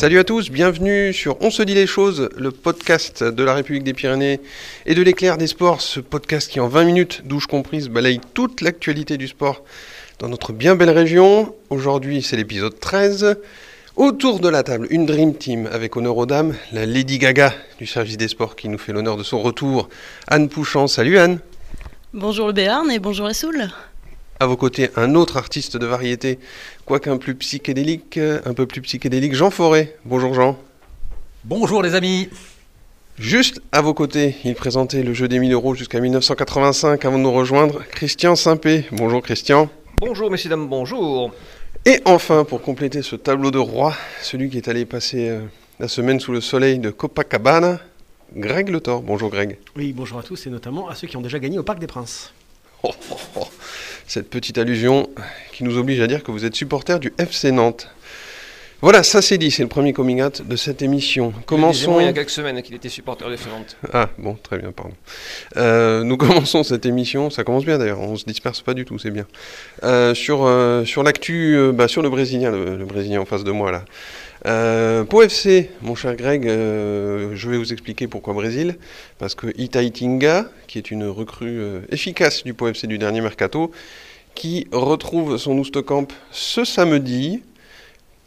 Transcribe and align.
Salut 0.00 0.18
à 0.18 0.24
tous, 0.24 0.50
bienvenue 0.50 1.12
sur 1.12 1.36
On 1.42 1.50
se 1.50 1.62
dit 1.62 1.74
les 1.74 1.86
choses, 1.86 2.30
le 2.34 2.52
podcast 2.52 3.22
de 3.22 3.44
la 3.44 3.52
République 3.52 3.84
des 3.84 3.92
Pyrénées 3.92 4.40
et 4.86 4.94
de 4.94 5.02
l'éclair 5.02 5.36
des 5.36 5.46
sports, 5.46 5.82
ce 5.82 6.00
podcast 6.00 6.50
qui 6.50 6.58
en 6.58 6.68
20 6.68 6.84
minutes, 6.84 7.22
douche 7.26 7.46
comprise, 7.46 7.90
balaye 7.90 8.18
toute 8.32 8.62
l'actualité 8.62 9.18
du 9.18 9.28
sport 9.28 9.62
dans 10.18 10.30
notre 10.30 10.54
bien 10.54 10.74
belle 10.74 10.88
région. 10.88 11.54
Aujourd'hui 11.68 12.22
c'est 12.22 12.38
l'épisode 12.38 12.80
13. 12.80 13.36
Autour 13.96 14.40
de 14.40 14.48
la 14.48 14.62
table, 14.62 14.86
une 14.88 15.04
Dream 15.04 15.34
Team 15.34 15.68
avec 15.70 15.94
honneur 15.98 16.16
aux 16.16 16.24
dames, 16.24 16.54
la 16.72 16.86
Lady 16.86 17.18
Gaga 17.18 17.52
du 17.78 17.84
service 17.84 18.16
des 18.16 18.28
sports 18.28 18.56
qui 18.56 18.70
nous 18.70 18.78
fait 18.78 18.94
l'honneur 18.94 19.18
de 19.18 19.22
son 19.22 19.42
retour, 19.42 19.90
Anne 20.28 20.48
Pouchant. 20.48 20.86
Salut 20.86 21.18
Anne. 21.18 21.40
Bonjour 22.14 22.46
le 22.46 22.54
Béarn 22.54 22.90
et 22.90 23.00
bonjour 23.00 23.28
les 23.28 23.34
Souls. 23.34 23.68
À 24.42 24.46
vos 24.46 24.56
côtés, 24.56 24.88
un 24.96 25.16
autre 25.16 25.36
artiste 25.36 25.76
de 25.76 25.84
variété, 25.84 26.38
quoiqu'un 26.86 27.18
plus 27.18 27.34
psychédélique, 27.34 28.16
un 28.16 28.54
peu 28.54 28.64
plus 28.64 28.80
psychédélique, 28.80 29.34
Jean 29.34 29.50
Forêt. 29.50 29.94
Bonjour 30.06 30.32
Jean. 30.32 30.58
Bonjour 31.44 31.82
les 31.82 31.94
amis. 31.94 32.30
Juste 33.18 33.60
à 33.70 33.82
vos 33.82 33.92
côtés, 33.92 34.36
il 34.46 34.54
présentait 34.54 35.02
le 35.02 35.12
jeu 35.12 35.28
des 35.28 35.38
1000 35.38 35.52
euros 35.52 35.74
jusqu'à 35.74 36.00
1985 36.00 37.04
avant 37.04 37.18
de 37.18 37.22
nous 37.22 37.32
rejoindre, 37.32 37.82
Christian 37.90 38.34
Simpé. 38.34 38.86
Bonjour 38.92 39.20
Christian. 39.22 39.68
Bonjour 39.98 40.30
messieurs, 40.30 40.48
dames, 40.48 40.68
bonjour. 40.68 41.32
Et 41.84 42.00
enfin, 42.06 42.44
pour 42.44 42.62
compléter 42.62 43.02
ce 43.02 43.16
tableau 43.16 43.50
de 43.50 43.58
roi, 43.58 43.94
celui 44.22 44.48
qui 44.48 44.56
est 44.56 44.68
allé 44.68 44.86
passer 44.86 45.28
euh, 45.28 45.40
la 45.80 45.86
semaine 45.86 46.18
sous 46.18 46.32
le 46.32 46.40
soleil 46.40 46.78
de 46.78 46.88
Copacabana, 46.88 47.78
Greg 48.34 48.70
Le 48.70 48.80
Thor. 48.80 49.02
Bonjour 49.02 49.28
Greg. 49.28 49.58
Oui, 49.76 49.92
bonjour 49.92 50.18
à 50.18 50.22
tous 50.22 50.46
et 50.46 50.50
notamment 50.50 50.88
à 50.88 50.94
ceux 50.94 51.08
qui 51.08 51.18
ont 51.18 51.20
déjà 51.20 51.38
gagné 51.38 51.58
au 51.58 51.62
Parc 51.62 51.78
des 51.78 51.86
Princes. 51.86 52.32
Oh, 52.82 52.90
oh, 53.10 53.16
oh. 53.36 53.48
Cette 54.10 54.28
petite 54.28 54.58
allusion 54.58 55.08
qui 55.52 55.62
nous 55.62 55.78
oblige 55.78 56.00
à 56.00 56.08
dire 56.08 56.24
que 56.24 56.32
vous 56.32 56.44
êtes 56.44 56.56
supporter 56.56 56.98
du 56.98 57.12
FC 57.16 57.52
Nantes. 57.52 57.88
Voilà, 58.80 59.04
ça 59.04 59.22
c'est 59.22 59.38
dit, 59.38 59.52
c'est 59.52 59.62
le 59.62 59.68
premier 59.68 59.92
coming 59.92 60.20
out 60.20 60.42
de 60.44 60.56
cette 60.56 60.82
émission. 60.82 61.32
Commençons. 61.46 62.00
Il 62.00 62.06
y 62.06 62.08
a 62.08 62.12
quelques 62.12 62.30
semaines 62.30 62.60
qu'il 62.60 62.74
était 62.74 62.88
supporter 62.88 63.28
du 63.28 63.34
FC 63.34 63.48
Nantes. 63.50 63.76
Ah 63.92 64.08
bon, 64.18 64.36
très 64.42 64.58
bien, 64.58 64.72
pardon. 64.72 64.94
Euh, 65.58 66.02
nous 66.02 66.16
commençons 66.16 66.64
cette 66.64 66.86
émission, 66.86 67.30
ça 67.30 67.44
commence 67.44 67.64
bien 67.64 67.78
d'ailleurs, 67.78 68.00
on 68.00 68.16
se 68.16 68.24
disperse 68.24 68.62
pas 68.62 68.74
du 68.74 68.84
tout, 68.84 68.98
c'est 68.98 69.12
bien. 69.12 69.26
Euh, 69.84 70.12
sur 70.12 70.44
euh, 70.44 70.84
sur 70.84 71.04
l'actu, 71.04 71.56
bah, 71.72 71.86
sur 71.86 72.02
le 72.02 72.10
Brésilien, 72.10 72.50
le, 72.50 72.76
le, 72.76 72.84
Brésilien 72.86 73.20
en 73.20 73.26
face 73.26 73.44
de 73.44 73.52
moi 73.52 73.70
là. 73.70 73.84
Euh, 74.46 75.04
pour 75.04 75.22
FC, 75.22 75.70
mon 75.82 75.94
cher 75.94 76.16
Greg, 76.16 76.46
euh, 76.46 77.32
je 77.34 77.50
vais 77.50 77.58
vous 77.58 77.72
expliquer 77.72 78.06
pourquoi 78.06 78.32
Brésil. 78.32 78.78
Parce 79.18 79.34
que 79.34 79.48
Itaitinga, 79.58 80.50
qui 80.66 80.78
est 80.78 80.90
une 80.90 81.06
recrue 81.06 81.60
euh, 81.60 81.80
efficace 81.90 82.44
du 82.44 82.54
POFC 82.54 82.86
du 82.86 82.98
dernier 82.98 83.20
mercato, 83.20 83.70
qui 84.34 84.66
retrouve 84.72 85.36
son 85.36 85.58
Oustocamp 85.58 86.08
ce 86.30 86.64
samedi 86.64 87.42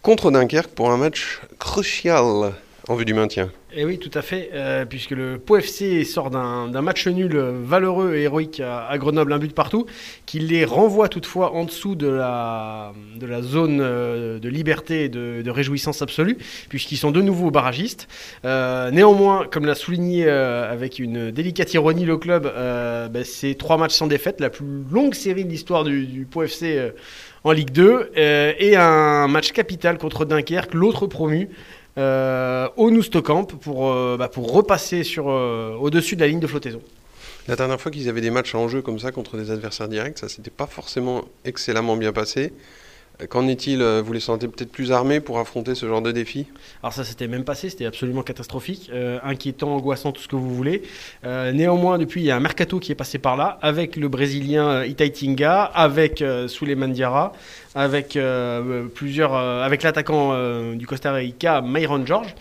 contre 0.02 0.32
Dunkerque 0.32 0.72
pour 0.72 0.92
un 0.92 0.98
match 0.98 1.42
crucial 1.60 2.54
en 2.90 2.96
vue 2.96 3.06
du 3.06 3.14
maintien. 3.14 3.50
Et 3.76 3.82
Eh 3.82 3.86
oui, 3.86 3.98
tout 3.98 4.12
à 4.14 4.22
fait, 4.22 4.50
euh, 4.54 4.86
puisque 4.86 5.12
le 5.12 5.40
Pau 5.40 5.58
FC 5.58 6.04
sort 6.04 6.30
d'un 6.30 6.82
match 6.82 7.08
nul 7.08 7.36
valeureux 7.38 8.16
et 8.16 8.24
héroïque 8.24 8.60
à, 8.60 8.96
Grenoble, 8.98 9.34
un 9.34 9.40
but 9.40 9.56
partout, 9.56 9.86
qui 10.26 10.40
les 10.40 10.66
renvoie 10.66 11.08
toutefois 11.08 11.54
en 11.54 11.64
dessous 11.64 11.96
de 11.96 12.08
la, 12.08 12.94
zone 13.42 13.80
euh, 13.82 14.38
de 14.38 14.50
liberté 14.50 15.06
et 15.06 15.10
de, 15.10 15.50
réjouissance 15.50 16.02
absolue, 16.02 16.38
puisqu'ils 16.70 16.98
sont 16.98 17.12
de 17.12 17.22
nouveau 17.22 17.52
barragistes. 17.52 18.08
Euh, 18.44 18.92
néanmoins, 18.92 19.48
comme 19.50 19.66
l'a 19.66 19.76
souligné 19.76 20.28
avec 20.28 21.00
une 21.00 21.32
délicate 21.32 21.74
ironie 21.74 22.06
le 22.06 22.18
club, 22.18 22.44
bah, 22.44 23.24
c'est 23.24 23.56
trois 23.56 23.78
matchs 23.78 23.96
sans 23.96 24.08
défaite, 24.08 24.40
la 24.40 24.50
plus 24.50 24.84
longue 24.92 25.14
série 25.14 25.46
de 25.46 25.50
l'histoire 25.50 25.84
du, 25.84 26.06
du 26.06 26.26
Pau 26.26 26.44
FC 26.44 26.92
en 27.44 27.52
Ligue 27.52 27.72
2, 27.72 28.12
et 28.16 28.76
un 28.76 29.28
match 29.28 29.52
capital 29.52 29.98
contre 29.98 30.26
Dunkerque, 30.26 30.74
l'autre 30.74 31.08
promu. 31.08 31.50
Euh, 31.98 32.70
au 32.76 32.90
Noustocamp 32.90 33.44
pour, 33.44 33.92
euh, 33.92 34.18
bah, 34.18 34.28
pour 34.28 34.52
repasser 34.52 35.04
sur, 35.04 35.30
euh, 35.30 35.76
au-dessus 35.80 36.16
de 36.16 36.22
la 36.22 36.28
ligne 36.28 36.40
de 36.40 36.48
flottaison. 36.48 36.82
La 37.48 37.56
dernière 37.56 37.80
fois 37.80 37.92
qu'ils 37.92 38.10
avaient 38.10 38.22
des 38.22 38.32
matchs 38.32 38.56
en 38.56 38.68
jeu 38.68 38.82
comme 38.82 38.98
ça 38.98 39.12
contre 39.12 39.38
des 39.38 39.52
adversaires 39.52 39.88
directs, 39.88 40.18
ça 40.18 40.30
s'était 40.30 40.50
pas 40.50 40.66
forcément 40.66 41.26
excellemment 41.46 41.96
bien 41.96 42.12
passé. 42.12 42.54
Qu'en 43.30 43.48
est-il 43.48 43.84
Vous 43.84 44.12
les 44.12 44.20
sentez 44.20 44.48
peut-être 44.48 44.72
plus 44.72 44.92
armés 44.92 45.20
pour 45.20 45.40
affronter 45.40 45.76
ce 45.76 45.86
genre 45.86 46.02
de 46.02 46.12
défi 46.12 46.48
Alors 46.82 46.94
ça 46.94 47.04
s'était 47.04 47.28
même 47.28 47.44
passé, 47.44 47.70
c'était 47.70 47.86
absolument 47.86 48.24
catastrophique, 48.24 48.90
euh, 48.92 49.20
inquiétant, 49.24 49.76
angoissant, 49.76 50.12
tout 50.12 50.22
ce 50.22 50.28
que 50.28 50.36
vous 50.36 50.54
voulez. 50.54 50.82
Euh, 51.26 51.52
néanmoins, 51.52 51.98
depuis, 51.98 52.22
il 52.22 52.26
y 52.26 52.32
a 52.32 52.36
un 52.36 52.40
mercato 52.40 52.80
qui 52.80 52.92
est 52.92 52.96
passé 52.96 53.20
par 53.20 53.38
là, 53.38 53.60
avec 53.62 53.96
le 53.96 54.08
Brésilien 54.08 54.84
Itaitinga, 54.84 55.64
avec 55.64 56.22
euh, 56.22 56.48
Souleymane 56.48 56.94
Diarra, 56.94 57.34
avec 57.76 58.16
euh, 58.16 58.86
plusieurs, 58.94 59.36
euh, 59.36 59.64
avec 59.64 59.84
l'attaquant 59.84 60.32
euh, 60.34 60.76
du 60.76 60.86
Costa 60.86 61.14
Rica, 61.14 61.62
Myron 61.62 62.06
George, 62.06 62.36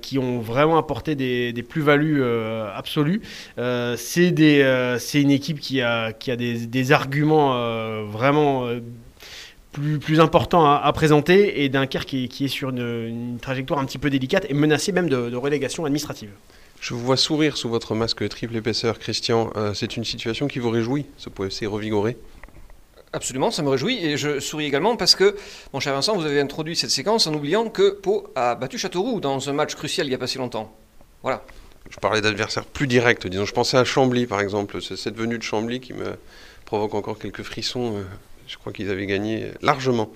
qui 0.00 0.18
ont 0.18 0.40
vraiment 0.40 0.78
apporté 0.78 1.14
des, 1.14 1.64
plus-values 1.68 2.22
absolues. 2.74 3.22
c'est 3.56 4.30
une 5.14 5.30
équipe 5.30 5.60
qui 5.60 5.80
a, 5.80 6.12
qui 6.12 6.30
a 6.30 6.36
des 6.36 6.92
arguments 6.92 8.04
vraiment 8.06 8.66
plus, 9.72 9.98
plus 9.98 10.20
important 10.20 10.64
à, 10.66 10.76
à, 10.76 10.92
présenter 10.92 11.62
et 11.62 11.68
Dunkerque 11.68 12.06
qui, 12.06 12.28
qui 12.28 12.46
est 12.46 12.48
sur 12.48 12.70
une, 12.70 12.78
une, 12.78 13.38
trajectoire 13.40 13.80
un 13.80 13.84
petit 13.84 13.98
peu 13.98 14.10
délicate 14.10 14.46
et 14.48 14.54
menacée 14.54 14.92
même 14.92 15.08
de, 15.08 15.30
de 15.30 15.36
relégation 15.36 15.84
administrative. 15.84 16.30
Je 16.80 16.94
vous 16.94 17.00
vois 17.00 17.16
sourire 17.16 17.56
sous 17.56 17.68
votre 17.68 17.94
masque 17.94 18.26
triple 18.28 18.56
épaisseur, 18.56 18.98
Christian. 18.98 19.52
Euh, 19.56 19.74
c'est 19.74 19.96
une 19.96 20.04
situation 20.04 20.48
qui 20.48 20.58
vous 20.58 20.70
réjouit, 20.70 21.06
ce 21.18 21.28
POFC 21.28 21.66
revigoré 21.66 22.16
Absolument, 23.12 23.50
ça 23.50 23.62
me 23.62 23.68
réjouit 23.68 23.98
et 24.04 24.16
je 24.16 24.38
souris 24.38 24.66
également 24.66 24.96
parce 24.96 25.14
que, 25.14 25.36
mon 25.72 25.80
cher 25.80 25.92
Vincent, 25.92 26.16
vous 26.16 26.24
avez 26.24 26.40
introduit 26.40 26.76
cette 26.76 26.90
séquence 26.90 27.26
en 27.26 27.34
oubliant 27.34 27.68
que 27.68 27.90
Pau 27.90 28.28
a 28.36 28.54
battu 28.54 28.78
Châteauroux 28.78 29.20
dans 29.20 29.50
un 29.50 29.52
match 29.52 29.74
crucial 29.74 30.06
il 30.06 30.10
n'y 30.10 30.14
a 30.14 30.18
pas 30.18 30.28
si 30.28 30.38
longtemps. 30.38 30.72
Voilà. 31.22 31.44
Je 31.90 31.98
parlais 31.98 32.20
d'adversaires 32.20 32.64
plus 32.64 32.86
directs, 32.86 33.26
disons. 33.26 33.44
Je 33.44 33.52
pensais 33.52 33.76
à 33.76 33.84
Chambly, 33.84 34.26
par 34.26 34.40
exemple. 34.40 34.80
C'est 34.80 34.96
cette 34.96 35.16
venue 35.16 35.38
de 35.38 35.42
Chambly 35.42 35.80
qui 35.80 35.92
me 35.92 36.16
provoque 36.64 36.94
encore 36.94 37.18
quelques 37.18 37.42
frissons. 37.42 37.96
Je 38.50 38.58
crois 38.58 38.72
qu'ils 38.72 38.90
avaient 38.90 39.06
gagné 39.06 39.46
largement 39.62 40.10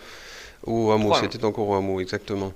au 0.67 0.91
hameau. 0.91 1.09
Voilà. 1.09 1.23
C'était 1.31 1.45
encore 1.45 1.69
au 1.69 1.75
hameau, 1.75 2.01
exactement. 2.01 2.53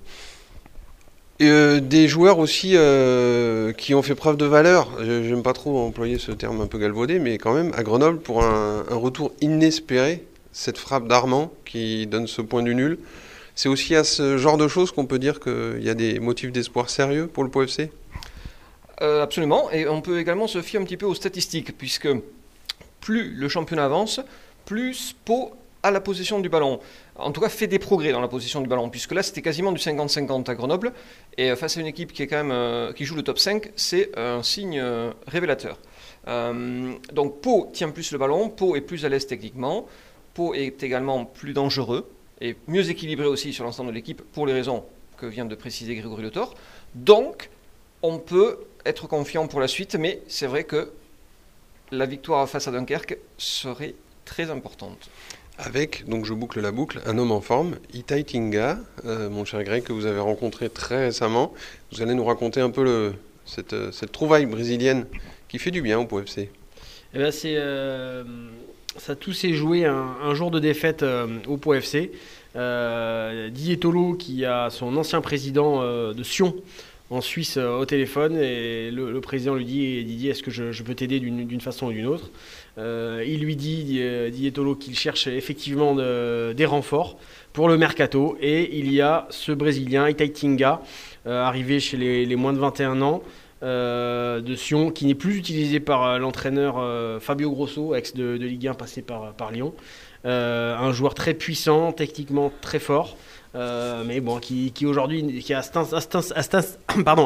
Et, 1.39 1.49
euh, 1.49 1.79
des 1.79 2.09
joueurs 2.09 2.41
aussi 2.41 2.73
euh, 2.75 3.73
qui 3.73 3.95
ont 3.95 4.03
fait 4.03 4.17
preuve 4.17 4.37
de 4.37 4.45
valeur. 4.45 4.91
J'aime 5.01 5.43
pas 5.43 5.53
trop 5.53 5.79
employer 5.79 6.19
ce 6.19 6.33
terme 6.33 6.61
un 6.61 6.67
peu 6.67 6.79
galvaudé, 6.79 7.21
mais 7.21 7.39
quand 7.39 7.55
même 7.55 7.73
à 7.77 7.85
Grenoble 7.85 8.19
pour 8.19 8.43
un, 8.43 8.85
un 8.91 8.97
retour 8.97 9.33
inespéré. 9.41 10.25
Cette 10.51 10.79
frappe 10.79 11.07
d'Armand 11.07 11.53
qui 11.65 12.09
donne 12.09 12.27
ce 12.27 12.43
point 12.43 12.63
du 12.63 12.75
nul. 12.75 12.99
C'est 13.55 13.69
aussi 13.69 13.95
à 13.95 14.03
ce 14.03 14.39
genre 14.39 14.57
de 14.57 14.67
choses 14.67 14.91
qu'on 14.91 15.07
peut 15.07 15.21
dire 15.21 15.39
qu'il 15.39 15.83
y 15.83 15.91
a 15.91 15.95
des 15.95 16.19
motifs 16.19 16.51
d'espoir 16.51 16.91
sérieux 16.91 17.29
pour 17.29 17.45
le 17.45 17.51
POFC 17.51 17.91
euh, 19.03 19.23
Absolument. 19.23 19.71
Et 19.71 19.87
on 19.87 20.01
peut 20.01 20.19
également 20.19 20.49
se 20.49 20.63
fier 20.63 20.81
un 20.81 20.85
petit 20.85 20.97
peu 20.97 21.07
aux 21.07 21.15
statistiques, 21.15 21.77
puisque 21.77 22.09
plus 23.01 23.31
le 23.35 23.49
championnat 23.49 23.85
avance, 23.85 24.21
plus 24.65 25.15
Pau 25.25 25.53
à 25.83 25.91
la 25.91 26.01
possession 26.01 26.41
du 26.41 26.49
ballon. 26.49 26.81
En 27.17 27.33
tout 27.33 27.41
cas, 27.41 27.49
fait 27.49 27.67
des 27.67 27.79
progrès 27.79 28.13
dans 28.13 28.21
la 28.21 28.29
possession 28.29 28.61
du 28.61 28.69
ballon, 28.69 28.91
puisque 28.91 29.13
là, 29.13 29.23
c'était 29.23 29.43
quasiment 29.43 29.73
du 29.73 29.81
50-50 29.81 30.51
à 30.51 30.55
Grenoble. 30.55 30.93
Et 31.37 31.55
face 31.57 31.77
à 31.77 31.81
une 31.81 31.87
équipe 31.87 32.13
qui, 32.13 32.23
est 32.23 32.27
quand 32.27 32.37
même, 32.37 32.51
euh, 32.51 32.93
qui 32.93 33.05
joue 33.05 33.15
le 33.15 33.23
top 33.23 33.39
5, 33.39 33.71
c'est 33.77 34.17
un 34.19 34.43
signe 34.43 34.79
euh, 34.81 35.13
révélateur. 35.27 35.79
Euh, 36.27 36.93
donc, 37.13 37.41
Pau 37.41 37.71
tient 37.73 37.91
plus 37.91 38.13
le 38.13 38.19
ballon, 38.19 38.49
Pau 38.49 38.77
est 38.77 38.81
plus 38.81 39.05
à 39.05 39.09
l'aise 39.09 39.27
techniquement, 39.27 39.87
Pau 40.35 40.55
est 40.55 40.83
également 40.83 41.25
plus 41.25 41.53
dangereux 41.53 42.11
et 42.41 42.57
mieux 42.67 42.89
équilibré 42.91 43.27
aussi 43.27 43.53
sur 43.53 43.65
l'ensemble 43.65 43.91
de 43.91 43.95
l'équipe 43.95 44.23
pour 44.33 44.47
les 44.47 44.53
raisons 44.53 44.85
que 45.17 45.27
vient 45.27 45.45
de 45.45 45.55
préciser 45.55 45.95
Grégory 45.95 46.23
Le. 46.23 46.31
Donc, 46.95 47.51
on 48.03 48.19
peut 48.19 48.59
être 48.85 49.09
confiant 49.09 49.47
pour 49.49 49.61
la 49.61 49.69
suite, 49.69 49.97
mais 49.97 50.23
c'est 50.29 50.47
vrai 50.47 50.65
que 50.65 50.93
la 51.91 52.07
victoire 52.07 52.49
face 52.49 52.69
à 52.69 52.71
Dunkerque 52.71 53.19
serait 53.39 53.95
très 54.25 54.51
importante 54.51 55.11
avec, 55.59 56.09
donc 56.09 56.25
je 56.25 56.33
boucle 56.33 56.61
la 56.61 56.71
boucle, 56.71 57.01
un 57.07 57.19
homme 57.19 57.33
en 57.33 57.41
forme, 57.41 57.77
Itai 57.93 58.25
Tinga, 58.25 58.79
euh, 59.05 59.29
mon 59.29 59.45
cher 59.45 59.63
Greg, 59.65 59.83
que 59.83 59.93
vous 59.93 60.07
avez 60.07 60.21
rencontré 60.21 60.71
très 60.71 61.07
récemment. 61.07 61.53
Vous 61.93 62.03
allez 62.03 62.15
nous 62.15 62.25
raconter 62.25 62.61
un 62.61 62.71
peu 62.71 63.13
cette, 63.45 63.93
cette, 63.93 64.13
trouvaille 64.13 64.47
brésilienne 64.47 65.07
qui 65.49 65.59
fait 65.59 65.71
du 65.71 65.83
bien 65.83 65.99
au 65.99 66.07
POFC. 66.07 66.49
Eh 67.15 67.19
ben 67.19 67.31
c'est, 67.31 67.55
euh, 67.57 68.23
ça 68.97 69.17
tout 69.17 69.33
s'est 69.33 69.55
joué 69.55 69.85
un, 69.85 70.35
jour 70.35 70.51
de 70.51 70.59
défaite 70.59 71.03
euh, 71.03 71.27
au 71.47 71.57
POFC. 71.57 72.11
Euh, 72.57 73.51
Didier 73.51 73.79
Tolo, 73.79 74.15
qui 74.15 74.45
a 74.45 74.71
son 74.71 74.97
ancien 74.97 75.21
président 75.21 75.83
euh, 75.83 76.13
de 76.13 76.23
Sion, 76.23 76.55
en 77.11 77.21
Suisse 77.21 77.57
euh, 77.57 77.79
au 77.79 77.85
téléphone 77.87 78.37
et 78.37 78.91
le, 78.91 79.13
le, 79.13 79.21
président 79.21 79.55
lui 79.55 79.65
dit 79.65 80.05
Didier 80.05 80.31
est-ce 80.31 80.43
que 80.43 80.51
je, 80.51 80.73
je 80.73 80.83
peux 80.83 80.95
t'aider 80.95 81.21
d'une 81.21 81.61
façon 81.61 81.87
ou 81.87 81.93
d'une 81.93 82.07
autre? 82.07 82.31
Euh, 82.79 83.25
il 83.27 83.41
lui 83.41 83.57
dit 83.57 83.99
euh, 83.99 84.31
Didier 84.31 84.53
Tolo 84.53 84.77
qu'il 84.77 84.97
cherche 84.97 85.27
effectivement 85.27 85.95
de, 85.95 86.53
des 86.57 86.65
renforts 86.65 87.19
pour 87.53 87.69
le 87.69 87.77
mercato. 87.77 88.37
Et 88.41 88.79
il 88.79 88.93
y 88.93 89.01
a 89.01 89.27
ce 89.31 89.53
brésilien 89.53 90.09
Itaitinga 90.09 90.81
euh, 91.27 91.43
arrivé 91.43 91.81
chez 91.81 91.97
les, 91.97 92.25
les, 92.25 92.37
moins 92.37 92.53
de 92.53 92.59
21 92.59 93.03
ans 93.03 93.23
de 93.61 94.55
Sion 94.55 94.93
qui 94.93 95.05
n'est 95.07 95.17
plus 95.17 95.37
utilisé 95.37 95.81
par 95.81 96.21
l'entraîneur 96.21 97.21
Fabio 97.21 97.51
Grosso 97.51 97.93
ex 97.97 98.15
de, 98.15 98.37
de, 98.37 98.47
Ligue 98.47 98.69
1 98.69 98.75
passé 98.75 99.03
par, 99.03 99.33
par 99.33 99.51
Lyon. 99.51 99.75
Un 100.25 100.93
joueur 100.93 101.15
très 101.15 101.35
puissant 101.35 101.91
techniquement 101.91 102.53
très 102.61 102.79
fort 102.79 103.17
Euh, 103.55 104.03
mais 104.05 104.21
bon, 104.21 104.39
qui, 104.39 104.73
aujourd'hui, 104.85 105.41
qui 105.41 105.55
à, 105.55 105.61
à 105.61 105.63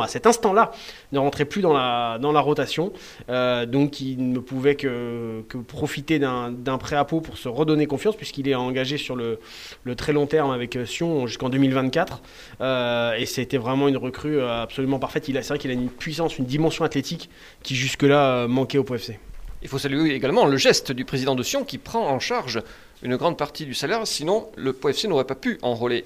cet 0.09 0.27
instant-là, 0.27 0.73
ne 1.13 1.19
rentrait 1.19 1.45
plus 1.45 1.63
dans 1.63 1.73
la, 1.73 2.19
dans 2.21 2.33
la 2.33 2.41
rotation. 2.41 2.93
Euh, 3.29 3.67
donc, 3.67 4.01
il 4.01 4.33
ne 4.33 4.39
pouvait 4.39 4.77
que, 4.77 5.43
que 5.49 5.59
profiter 5.59 6.19
d'un 6.19 6.79
prêt 6.79 6.97
à 6.97 7.05
peau 7.05 7.21
pour 7.21 7.39
se 7.39 7.49
redonner 7.49 7.87
confiance, 7.87 8.17
puisqu'il 8.17 8.49
est 8.49 8.55
engagé 8.55 8.97
sur 8.97 9.17
le, 9.17 9.39
le, 9.85 9.95
très 9.95 10.13
long 10.13 10.27
terme 10.27 10.51
avec 10.51 10.79
Sion 10.87 11.27
jusqu'en 11.27 11.49
2024. 11.49 12.23
Euh, 12.61 13.15
et 13.15 13.27
c'était 13.27 13.59
vraiment 13.59 13.89
une 13.89 13.97
recrue 13.97 14.41
absolument 14.41 14.99
parfaite. 14.99 15.25
C'est 15.27 15.49
vrai 15.49 15.59
qu'il 15.59 15.71
a 15.71 15.75
une 15.75 15.91
puissance, 15.91 16.39
une 16.39 16.47
dimension 16.47 16.85
athlétique 16.85 17.31
qui 17.63 17.75
jusque-là 17.75 18.47
manquait 18.47 18.79
au 18.79 18.85
PFC. 18.85 19.19
Il 19.63 19.69
faut 19.69 19.79
saluer 19.79 20.15
également 20.15 20.47
le 20.47 20.57
geste 20.57 20.91
du 20.91 21.05
président 21.05 21.37
de 21.37 21.43
Sion 21.43 21.65
qui 21.65 21.79
prend 21.79 22.09
en 22.09 22.19
charge 22.19 22.61
une 23.03 23.17
grande 23.17 23.37
partie 23.37 23.67
du 23.67 23.75
salaire, 23.75 24.07
sinon 24.07 24.49
le 24.57 24.73
POFC 24.73 25.07
n'aurait 25.07 25.25
pas 25.25 25.35
pu 25.35 25.59
enrôler 25.63 26.05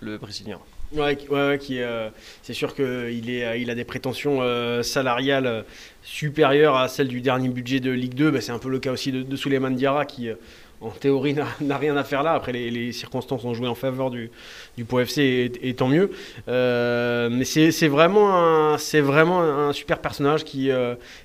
le 0.00 0.18
Brésilien. 0.18 0.60
Ouais, 0.92 1.18
ouais, 1.28 1.58
qui, 1.60 1.82
euh, 1.82 2.08
c'est 2.42 2.54
sûr 2.54 2.74
qu'il 2.74 3.28
est, 3.28 3.60
il 3.60 3.70
a 3.70 3.74
des 3.74 3.84
prétentions 3.84 4.38
euh, 4.40 4.82
salariales 4.82 5.46
euh, 5.46 5.62
supérieures 6.02 6.76
à 6.76 6.88
celles 6.88 7.08
du 7.08 7.20
dernier 7.20 7.50
budget 7.50 7.80
de 7.80 7.90
Ligue 7.90 8.14
2. 8.14 8.30
Bah, 8.30 8.40
c'est 8.40 8.52
un 8.52 8.58
peu 8.58 8.70
le 8.70 8.78
cas 8.78 8.92
aussi 8.92 9.12
de, 9.12 9.22
de 9.22 9.36
Souleymane 9.36 9.76
Diarra 9.76 10.06
qui, 10.06 10.30
en 10.80 10.90
théorie, 10.90 11.34
n'a 11.60 11.76
rien 11.76 11.96
à 11.96 12.04
faire 12.04 12.22
là. 12.22 12.32
Après, 12.32 12.52
les, 12.52 12.92
circonstances 12.92 13.44
ont 13.44 13.54
joué 13.54 13.68
en 13.68 13.74
faveur 13.74 14.10
du, 14.10 14.30
du 14.76 14.86
FC 15.00 15.50
et, 15.60 15.74
tant 15.74 15.88
mieux. 15.88 16.10
mais 16.46 17.44
c'est 17.44 17.88
vraiment, 17.88 18.34
un, 18.36 18.76
vraiment 19.00 19.40
un 19.40 19.72
super 19.72 20.00
personnage 20.00 20.44
qui, 20.44 20.70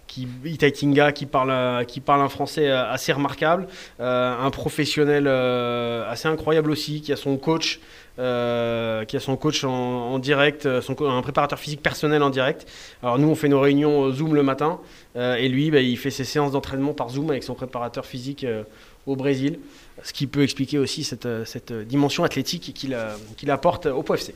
qui 0.08 0.28
Itaitinga 0.46 1.12
qui 1.12 1.26
parle 1.26 1.86
qui 1.86 2.00
parle 2.00 2.22
un 2.22 2.30
français 2.30 2.70
assez 2.70 3.14
remarquable, 3.14 3.68
un 4.00 4.50
professionnel 4.52 5.28
assez 5.28 6.28
incroyable 6.28 6.72
aussi, 6.72 7.02
qui 7.02 7.12
a 7.12 7.16
son 7.16 7.38
coach 7.38 7.80
euh, 8.20 9.06
qui 9.06 9.18
a 9.18 9.20
son 9.20 9.36
coach 9.38 9.64
en, 9.64 10.20
direct, 10.20 10.82
son, 10.82 10.96
un 11.02 11.24
préparateur 11.24 11.58
physique 11.58 11.82
personnel 11.82 12.22
en 12.22 12.30
direct. 12.30 12.68
Alors 13.02 13.18
nous, 13.18 13.28
on 13.28 13.34
fait 13.34 13.48
nos 13.48 13.60
réunions 13.60 14.12
Zoom 14.12 14.36
le 14.36 14.44
matin, 14.44 14.80
euh, 15.16 15.34
et 15.34 15.50
lui, 15.50 15.72
bah, 15.72 15.80
il 15.80 15.98
fait 15.98 16.12
ses 16.12 16.24
séances 16.24 16.52
d'entraînement 16.52 16.94
par 16.94 17.10
Zoom 17.10 17.32
avec 17.32 17.42
son 17.42 17.56
préparateur 17.56 18.06
physique 18.06 18.44
euh, 18.44 18.64
au 19.08 19.16
Brésil, 19.16 19.60
ce 20.04 20.14
qui 20.14 20.28
peut 20.28 20.44
expliquer 20.44 20.80
aussi 20.80 21.04
cette, 21.04 21.28
cette 21.46 21.74
dimension 21.74 22.24
athlétique 22.24 22.74
qu'il 22.74 23.52
apporte 23.52 23.86
au 23.86 24.04
POFC. 24.04 24.34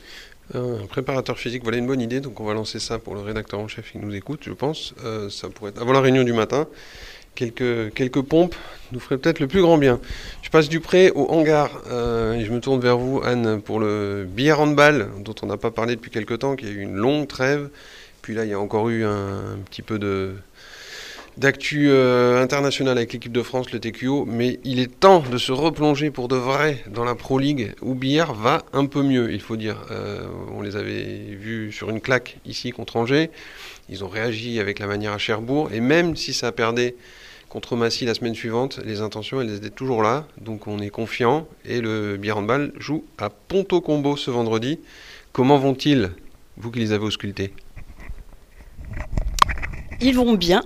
Un 0.53 0.85
préparateur 0.87 1.37
physique, 1.37 1.63
voilà 1.63 1.77
une 1.77 1.87
bonne 1.87 2.01
idée. 2.01 2.21
Donc 2.21 2.39
on 2.39 2.45
va 2.45 2.53
lancer 2.53 2.79
ça 2.79 2.99
pour 2.99 3.15
le 3.15 3.21
rédacteur 3.21 3.59
en 3.59 3.67
chef 3.67 3.91
qui 3.91 3.97
nous 3.97 4.13
écoute, 4.15 4.41
je 4.43 4.53
pense. 4.53 4.93
ça 5.29 5.49
pourrait 5.49 5.71
être 5.71 5.81
avant 5.81 5.93
la 5.93 6.01
réunion 6.01 6.23
du 6.23 6.33
matin 6.33 6.67
quelques, 7.37 7.93
quelques 7.93 8.21
pompes 8.21 8.55
nous 8.91 8.99
ferait 8.99 9.17
peut-être 9.17 9.39
le 9.39 9.47
plus 9.47 9.61
grand 9.61 9.77
bien. 9.77 9.99
Je 10.41 10.49
passe 10.49 10.67
du 10.67 10.79
prêt 10.79 11.11
au 11.11 11.29
hangar 11.29 11.69
euh, 11.89 12.33
et 12.33 12.43
je 12.43 12.51
me 12.51 12.59
tourne 12.59 12.81
vers 12.81 12.97
vous, 12.97 13.21
Anne, 13.23 13.61
pour 13.61 13.79
le 13.79 14.25
billard 14.27 14.59
handball, 14.59 15.09
dont 15.19 15.35
on 15.43 15.45
n'a 15.45 15.57
pas 15.57 15.71
parlé 15.71 15.95
depuis 15.95 16.11
quelques 16.11 16.39
temps, 16.39 16.55
qui 16.55 16.65
a 16.65 16.69
eu 16.69 16.81
une 16.81 16.95
longue 16.95 17.27
trêve. 17.27 17.69
Puis 18.21 18.33
là, 18.33 18.43
il 18.43 18.49
y 18.49 18.53
a 18.53 18.59
encore 18.59 18.89
eu 18.89 19.05
un, 19.05 19.57
petit 19.69 19.81
peu 19.81 19.99
de 19.99 20.33
d'actu 21.37 21.89
euh, 21.89 22.41
international 22.41 22.97
avec 22.97 23.13
l'équipe 23.13 23.31
de 23.31 23.43
France, 23.43 23.71
le 23.71 23.79
TQO, 23.79 24.25
mais 24.25 24.59
il 24.63 24.79
est 24.79 24.99
temps 24.99 25.19
de 25.19 25.37
se 25.37 25.51
replonger 25.51 26.09
pour 26.09 26.27
de 26.27 26.35
vrai 26.35 26.83
dans 26.89 27.03
la 27.03 27.15
Pro 27.15 27.37
League 27.37 27.73
où 27.81 27.93
Billard 27.93 28.33
va 28.33 28.63
un 28.73 28.87
peu 28.87 29.03
mieux, 29.03 29.31
il 29.31 29.41
faut 29.41 29.55
dire. 29.55 29.85
Euh, 29.91 30.25
on 30.53 30.61
les 30.61 30.75
avait 30.75 31.35
vus 31.39 31.71
sur 31.71 31.89
une 31.89 32.01
claque 32.01 32.37
ici 32.45 32.71
contre 32.71 32.97
Angers, 32.97 33.29
ils 33.89 34.03
ont 34.03 34.07
réagi 34.07 34.59
avec 34.59 34.79
la 34.79 34.87
manière 34.87 35.13
à 35.13 35.17
Cherbourg, 35.19 35.69
et 35.71 35.79
même 35.79 36.15
si 36.15 36.33
ça 36.33 36.51
perdait 36.51 36.95
contre 37.49 37.75
Massy 37.75 38.05
la 38.05 38.13
semaine 38.13 38.35
suivante, 38.35 38.79
les 38.83 39.01
intentions 39.01 39.39
elles 39.39 39.53
étaient 39.53 39.69
toujours 39.69 40.01
là, 40.01 40.27
donc 40.41 40.67
on 40.67 40.79
est 40.79 40.89
confiant 40.89 41.47
et 41.65 41.81
le 41.81 42.17
Ball 42.17 42.73
joue 42.77 43.05
à 43.17 43.29
Ponto 43.29 43.79
Combo 43.79 44.17
ce 44.17 44.31
vendredi. 44.31 44.79
Comment 45.31 45.57
vont-ils, 45.57 46.11
vous 46.57 46.71
qui 46.71 46.79
les 46.79 46.91
avez 46.91 47.05
auscultés? 47.05 47.53
Ils 50.01 50.15
vont 50.15 50.33
bien. 50.33 50.63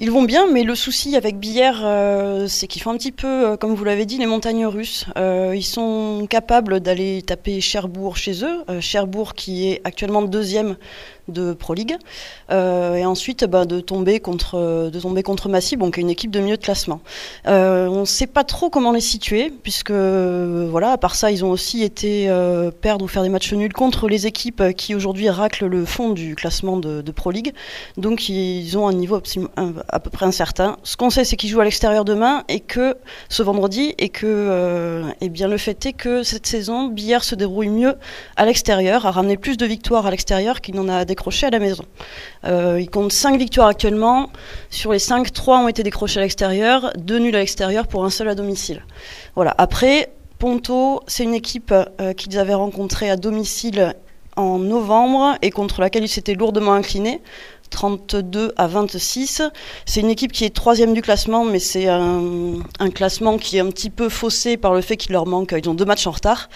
Ils 0.00 0.10
vont 0.10 0.24
bien, 0.24 0.50
mais 0.50 0.64
le 0.64 0.74
souci 0.74 1.14
avec 1.14 1.38
Billère, 1.38 1.82
euh, 1.84 2.48
c'est 2.48 2.66
qu'ils 2.66 2.82
font 2.82 2.90
un 2.90 2.96
petit 2.96 3.12
peu, 3.12 3.52
euh, 3.52 3.56
comme 3.56 3.74
vous 3.74 3.84
l'avez 3.84 4.06
dit, 4.06 4.18
les 4.18 4.26
montagnes 4.26 4.66
russes. 4.66 5.06
Euh, 5.16 5.52
ils 5.54 5.62
sont 5.62 6.26
capables 6.28 6.80
d'aller 6.80 7.22
taper 7.22 7.60
Cherbourg 7.60 8.16
chez 8.16 8.44
eux. 8.44 8.64
Cherbourg 8.80 9.34
qui 9.34 9.68
est 9.68 9.80
actuellement 9.84 10.22
deuxième 10.22 10.76
de 11.28 11.52
Pro 11.52 11.74
League. 11.74 11.96
Euh, 12.50 12.94
et 12.96 13.04
ensuite, 13.04 13.44
bah, 13.44 13.64
de, 13.64 13.80
tomber 13.80 14.20
contre, 14.20 14.90
de 14.90 15.00
tomber 15.00 15.22
contre 15.22 15.48
Massy, 15.48 15.76
une 15.96 16.10
équipe 16.10 16.30
de 16.30 16.40
milieu 16.40 16.56
de 16.56 16.62
classement. 16.62 17.00
Euh, 17.46 17.86
on 17.88 18.00
ne 18.00 18.04
sait 18.04 18.26
pas 18.26 18.44
trop 18.44 18.70
comment 18.70 18.92
les 18.92 19.00
situer, 19.00 19.52
puisque, 19.62 19.90
voilà, 19.90 20.92
à 20.92 20.98
part 20.98 21.14
ça, 21.14 21.30
ils 21.30 21.44
ont 21.44 21.50
aussi 21.50 21.82
été 21.82 22.28
euh, 22.28 22.70
perdre 22.70 23.04
ou 23.04 23.08
faire 23.08 23.22
des 23.22 23.28
matchs 23.28 23.52
nuls 23.52 23.72
contre 23.72 24.08
les 24.08 24.26
équipes 24.26 24.62
qui 24.76 24.94
aujourd'hui 24.94 25.28
raclent 25.28 25.66
le 25.66 25.84
fond 25.84 26.10
du 26.10 26.34
classement 26.34 26.76
de, 26.76 27.02
Pro 27.14 27.30
League. 27.30 27.54
Donc, 27.96 28.28
ils 28.28 28.76
ont 28.76 28.88
un 28.88 28.92
niveau 28.92 29.20
à 29.88 30.00
peu 30.00 30.10
près 30.10 30.26
incertain. 30.26 30.78
Ce 30.82 30.96
qu'on 30.96 31.10
sait, 31.10 31.24
c'est 31.24 31.36
qu'ils 31.36 31.48
jouent 31.48 31.60
à 31.60 31.64
l'extérieur 31.64 32.04
demain 32.04 32.42
et 32.48 32.58
que 32.58 32.96
ce 33.28 33.42
vendredi, 33.44 33.94
et 33.98 34.08
que, 34.08 35.04
eh 35.20 35.28
bien, 35.28 35.46
le 35.46 35.56
fait 35.56 35.86
est 35.86 35.92
que 35.92 36.24
cette 36.24 36.46
saison, 36.46 36.88
Billard 36.88 37.22
se 37.22 37.36
déroule 37.36 37.68
mieux 37.68 37.94
à 38.36 38.44
l'extérieur, 38.44 39.06
a 39.06 39.12
ramené 39.12 39.36
plus 39.36 39.56
de 39.56 39.64
victoires 39.64 40.06
à 40.06 40.10
l'extérieur 40.10 40.60
qu'il 40.60 40.74
n'en 40.74 40.88
a 40.88 41.04
décroché 41.14 41.46
à 41.46 41.50
la 41.50 41.60
maison. 41.60 41.84
Euh, 42.44 42.78
il 42.80 42.90
compte 42.90 43.12
5 43.12 43.38
victoires 43.38 43.68
actuellement. 43.68 44.30
Sur 44.68 44.92
les 44.92 44.98
5, 44.98 45.32
3 45.32 45.58
ont 45.58 45.68
été 45.68 45.82
décrochés 45.84 46.18
à 46.18 46.22
l'extérieur, 46.22 46.92
2 46.98 47.18
nuls 47.18 47.36
à 47.36 47.38
l'extérieur 47.38 47.86
pour 47.86 48.04
un 48.04 48.10
seul 48.10 48.28
à 48.28 48.34
domicile. 48.34 48.84
Voilà. 49.36 49.54
Après, 49.56 50.10
Ponto, 50.40 51.00
c'est 51.06 51.22
une 51.22 51.34
équipe 51.34 51.72
euh, 51.72 52.12
qu'ils 52.12 52.36
avaient 52.38 52.54
rencontrée 52.54 53.10
à 53.10 53.16
domicile 53.16 53.94
en 54.36 54.58
novembre 54.58 55.36
et 55.40 55.50
contre 55.50 55.80
laquelle 55.80 56.02
ils 56.02 56.08
s'étaient 56.08 56.34
lourdement 56.34 56.72
inclinés. 56.72 57.22
32 57.70 58.52
à 58.56 58.66
26. 58.66 59.42
C'est 59.86 60.00
une 60.00 60.10
équipe 60.10 60.32
qui 60.32 60.44
est 60.44 60.54
troisième 60.54 60.94
du 60.94 61.02
classement, 61.02 61.44
mais 61.44 61.60
c'est 61.60 61.88
un, 61.88 62.90
classement 62.92 63.38
qui 63.38 63.56
est 63.56 63.60
un 63.60 63.70
petit 63.70 63.90
peu 63.90 64.08
faussé 64.08 64.56
par 64.56 64.74
le 64.74 64.80
fait 64.80 64.96
qu'il 64.96 65.12
leur 65.12 65.26
manque, 65.26 65.54
ils 65.56 65.68
ont 65.68 65.74
deux 65.74 65.84
matchs 65.84 66.06
en 66.06 66.12
retard. 66.12 66.48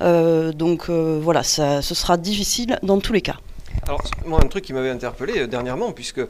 Euh, 0.00 0.52
donc 0.52 0.90
voilà, 0.90 1.42
ce 1.42 1.80
sera 1.80 2.16
difficile 2.16 2.78
dans 2.82 2.98
tous 2.98 3.12
les 3.12 3.22
cas. 3.22 3.36
Alors, 3.82 4.02
moi, 4.24 4.40
un 4.42 4.48
truc 4.48 4.64
qui 4.64 4.72
m'avait 4.72 4.90
interpellé 4.90 5.40
euh, 5.40 5.46
dernièrement, 5.46 5.92
puisque 5.92 6.20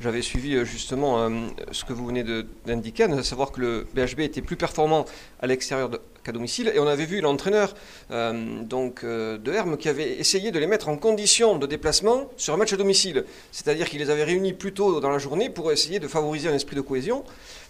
j'avais 0.00 0.22
suivi 0.22 0.54
euh, 0.54 0.64
justement 0.64 1.20
euh, 1.20 1.30
ce 1.72 1.84
que 1.84 1.92
vous 1.92 2.06
venez 2.06 2.24
d'indiquer, 2.66 3.04
à 3.04 3.22
savoir 3.22 3.52
que 3.52 3.60
le 3.60 3.86
BHB 3.94 4.20
était 4.20 4.42
plus 4.42 4.56
performant 4.56 5.06
à 5.40 5.46
l'extérieur 5.46 5.90
qu'à 6.24 6.32
domicile, 6.32 6.72
et 6.74 6.78
on 6.78 6.86
avait 6.86 7.04
vu 7.04 7.20
l'entraîneur 7.20 7.74
donc 8.10 9.04
de 9.04 9.52
Hermes 9.52 9.76
qui 9.76 9.88
avait 9.88 10.18
essayé 10.18 10.50
de 10.50 10.58
les 10.58 10.66
mettre 10.66 10.88
en 10.88 10.96
condition 10.96 11.56
de 11.56 11.66
déplacement 11.66 12.28
sur 12.36 12.52
un 12.52 12.56
match 12.56 12.72
à 12.72 12.76
domicile, 12.76 13.24
c'est-à-dire 13.52 13.88
qu'il 13.88 14.00
les 14.00 14.10
avait 14.10 14.24
réunis 14.24 14.52
plus 14.52 14.72
tôt 14.72 15.00
dans 15.00 15.10
la 15.10 15.18
journée 15.18 15.50
pour 15.50 15.70
essayer 15.70 16.00
de 16.00 16.08
favoriser 16.08 16.48
un 16.48 16.54
esprit 16.54 16.74
de 16.74 16.80
cohésion 16.80 17.22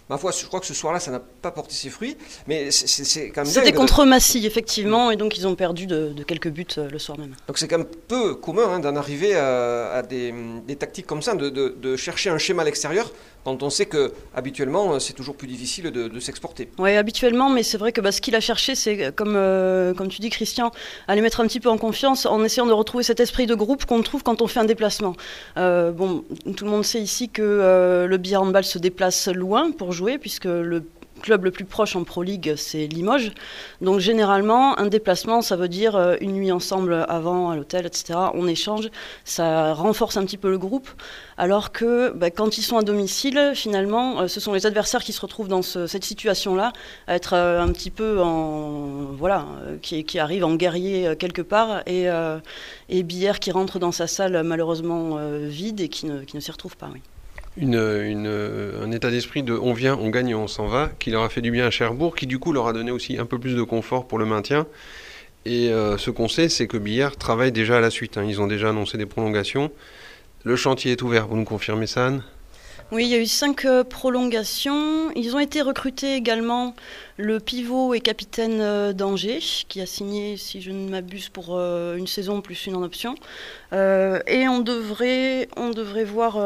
ma 0.09 0.17
foi, 0.17 0.31
je 0.31 0.45
crois 0.45 0.59
que 0.59 0.65
ce 0.65 0.73
soir-là, 0.73 0.99
ça 0.99 1.11
n'a 1.11 1.19
pas 1.19 1.51
porté 1.51 1.73
ses 1.73 1.89
fruits. 1.89 2.17
Mais 2.47 2.71
c'est 2.71 3.29
quand 3.29 3.43
même. 3.43 3.51
C'était 3.51 3.73
contre 3.73 4.05
Massy, 4.05 4.45
effectivement, 4.45 5.11
et 5.11 5.15
donc 5.15 5.37
ils 5.37 5.47
ont 5.47 5.55
perdu 5.55 5.87
de, 5.87 6.13
quelques 6.25 6.49
buts 6.49 6.65
euh, 6.77 6.89
le 6.89 6.99
soir 6.99 7.17
même. 7.17 7.35
Donc 7.47 7.57
c'est 7.57 7.67
quand 7.67 7.77
même 7.77 7.87
peu 8.07 8.35
commun 8.35 8.67
hein, 8.69 8.79
d'en 8.79 8.95
arriver 8.95 9.35
à, 9.35 10.01
des, 10.01 10.33
tactiques 10.77 11.07
comme 11.07 11.21
ça, 11.21 11.35
de, 11.35 11.95
chercher 11.95 12.29
un 12.29 12.37
schéma 12.37 12.61
à 12.61 12.65
l'extérieur 12.65 13.11
quand 13.47 13.63
on 13.63 13.69
sait 13.69 13.85
que 13.85 14.11
habituellement 14.35 14.91
euh, 14.91 14.99
c'est 14.99 15.13
toujours 15.13 15.37
plus 15.37 15.47
difficile 15.47 15.89
de, 15.89 16.19
s'exporter. 16.19 16.67
Oui, 16.79 16.97
habituellement, 16.97 17.49
mais 17.49 17.63
c'est 17.63 17.77
vrai 17.77 17.93
que 17.93 18.01
bah, 18.01 18.11
ce 18.11 18.19
qu'il 18.19 18.35
a 18.35 18.41
cherché, 18.41 18.75
c'est 18.75 19.15
comme, 19.15 19.35
euh, 19.37 19.93
comme 19.93 20.09
tu 20.09 20.19
dis, 20.19 20.29
Christian, 20.29 20.73
à 21.07 21.15
les 21.15 21.21
mettre 21.21 21.39
un 21.39 21.47
petit 21.47 21.61
peu 21.61 21.69
en 21.69 21.77
confiance 21.77 22.25
en 22.25 22.43
essayant 22.43 22.65
de 22.65 22.73
retrouver 22.73 23.05
cet 23.05 23.21
esprit 23.21 23.45
de 23.45 23.55
groupe 23.55 23.85
qu'on 23.85 24.01
trouve 24.01 24.21
quand 24.21 24.41
on 24.41 24.47
fait 24.47 24.59
un 24.59 24.65
déplacement. 24.65 25.15
bon, 25.55 26.25
tout 26.57 26.65
le 26.65 26.71
monde 26.71 26.83
sait 26.83 26.99
ici 26.99 27.29
que 27.29 28.05
le 28.09 28.17
billard 28.17 28.41
handball 28.41 28.65
se 28.65 28.79
déplace 28.79 29.29
loin 29.29 29.71
pour 29.71 29.93
jouer, 29.93 30.17
puisque 30.17 30.45
le 30.45 30.83
club 31.17 31.43
le 31.43 31.51
plus 31.51 31.65
proche 31.65 31.95
en 31.95 32.03
Pro 32.03 32.23
League, 32.23 32.53
c'est 32.55 32.87
Limoges. 32.87 33.31
Donc 33.81 33.99
généralement, 33.99 34.77
un 34.79 34.87
déplacement, 34.87 35.41
ça 35.41 35.55
veut 35.55 35.67
dire 35.67 35.95
euh, 35.95 36.15
une 36.21 36.33
nuit 36.33 36.51
ensemble 36.51 37.05
avant 37.09 37.49
à 37.49 37.55
l'hôtel, 37.55 37.85
etc. 37.85 38.19
On 38.33 38.47
échange, 38.47 38.89
ça 39.25 39.73
renforce 39.73 40.17
un 40.17 40.25
petit 40.25 40.37
peu 40.37 40.49
le 40.49 40.57
groupe. 40.57 40.89
Alors 41.37 41.71
que 41.71 42.11
bah, 42.11 42.31
quand 42.31 42.57
ils 42.57 42.61
sont 42.61 42.77
à 42.77 42.83
domicile, 42.83 43.51
finalement, 43.55 44.21
euh, 44.21 44.27
ce 44.27 44.39
sont 44.39 44.53
les 44.53 44.65
adversaires 44.65 45.03
qui 45.03 45.13
se 45.13 45.21
retrouvent 45.21 45.47
dans 45.47 45.61
cette 45.61 46.03
situation-là, 46.03 46.73
à 47.07 47.15
être 47.15 47.33
euh, 47.33 47.61
un 47.61 47.71
petit 47.71 47.91
peu 47.91 48.21
en 48.21 49.11
voilà, 49.17 49.45
qui, 49.81 50.03
qui 50.03 50.19
arrivent 50.19 50.45
en 50.45 50.55
guerrier 50.55 51.15
quelque 51.17 51.41
part, 51.41 51.81
et, 51.85 52.07
Billère 53.03 53.39
qui 53.39 53.51
rentre 53.51 53.79
dans 53.79 53.91
sa 53.91 54.07
salle 54.07 54.43
malheureusement 54.43 55.17
vide 55.43 55.79
et 55.79 55.87
qui 55.87 56.05
ne, 56.05 56.21
qui 56.21 56.35
ne 56.35 56.41
s'y 56.41 56.51
retrouve 56.51 56.75
pas. 56.75 56.89
Oui 56.93 57.01
un 57.59 58.91
état 58.91 59.09
d'esprit 59.09 59.43
de 59.43 59.53
on 59.53 59.73
vient, 59.73 59.97
on 59.97 60.09
gagne, 60.09 60.35
on 60.35 60.47
s'en 60.47 60.67
va, 60.67 60.89
qui 60.99 61.11
leur 61.11 61.23
a 61.23 61.29
fait 61.29 61.41
du 61.41 61.51
bien 61.51 61.65
à 61.65 61.71
Cherbourg, 61.71 62.15
qui 62.15 62.27
du 62.27 62.39
coup 62.39 62.53
leur 62.53 62.67
a 62.67 62.73
donné 62.73 62.91
aussi 62.91 63.17
un 63.17 63.25
peu 63.25 63.39
plus 63.39 63.55
de 63.55 63.63
confort 63.63 64.07
pour 64.07 64.19
le 64.19 64.25
maintien. 64.25 64.67
Et 65.47 65.71
euh, 65.71 65.97
ce 65.97 66.11
qu'on 66.11 66.27
sait, 66.27 66.49
c'est 66.49 66.67
que 66.67 66.77
Billard 66.77 67.15
travaille 67.15 67.53
déjà 67.53 67.77
à 67.77 67.79
la 67.79 67.89
suite. 67.89 68.17
Hein. 68.17 68.25
Ils 68.27 68.41
ont 68.41 68.47
déjà 68.47 68.69
annoncé 68.69 68.97
des 68.97 69.05
prolongations. 69.05 69.71
Le 70.43 70.57
chantier 70.57 70.91
est 70.91 71.01
ouvert, 71.01 71.27
vous 71.27 71.37
nous 71.37 71.45
confirmez 71.45 71.87
ça, 71.87 72.07
Anne? 72.07 72.23
Oui, 72.91 73.03
il 73.05 73.09
y 73.09 73.15
a 73.15 73.19
eu 73.19 73.25
cinq 73.25 73.63
euh, 73.63 73.85
prolongations. 73.85 75.09
Ils 75.15 75.35
ont 75.35 75.39
été 75.39 75.61
recrutés 75.61 76.15
également 76.15 76.75
le 77.15 77.39
pivot 77.39 77.93
et 77.93 78.01
capitaine 78.01 78.59
euh, 78.59 78.91
d'Angers, 78.91 79.39
qui 79.69 79.79
a 79.79 79.85
signé, 79.85 80.35
si 80.35 80.61
je 80.61 80.71
ne 80.71 80.89
m'abuse, 80.89 81.29
pour 81.29 81.57
une 81.57 82.07
saison 82.07 82.41
plus 82.41 82.65
une 82.65 82.75
en 82.75 82.83
option. 82.83 83.15
Et 83.71 84.47
on 84.47 84.59
devrait, 84.59 85.49
on 85.57 85.71
devrait 85.71 86.05
voir 86.05 86.39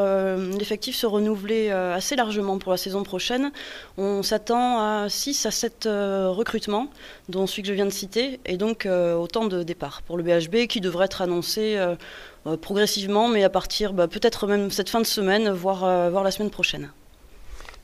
l'effectif 0.58 0.96
se 0.96 1.06
renouveler 1.06 1.70
assez 1.70 2.16
largement 2.16 2.58
pour 2.58 2.72
la 2.72 2.78
saison 2.78 3.02
prochaine. 3.02 3.52
On 3.96 4.22
s'attend 4.22 4.80
à 4.80 5.08
6 5.08 5.46
à 5.46 5.50
7 5.50 5.84
recrutements, 5.86 6.88
dont 7.28 7.46
celui 7.46 7.62
que 7.62 7.68
je 7.68 7.74
viens 7.74 7.86
de 7.86 7.90
citer, 7.90 8.40
et 8.44 8.56
donc 8.56 8.86
autant 8.86 9.46
de 9.46 9.62
départs 9.62 10.02
pour 10.02 10.16
le 10.16 10.22
BHB 10.24 10.66
qui 10.66 10.80
devrait 10.80 11.04
être 11.06 11.22
annoncé 11.22 11.78
euh, 12.46 12.56
progressivement, 12.56 13.28
mais 13.28 13.44
à 13.44 13.48
partir 13.48 13.92
bah, 13.92 14.08
peut-être 14.08 14.48
même 14.48 14.72
cette 14.72 14.88
fin 14.88 15.00
de 15.00 15.06
semaine, 15.06 15.50
voire, 15.50 15.84
euh, 15.84 16.22
la 16.24 16.30
semaine 16.32 16.50
prochaine. 16.50 16.90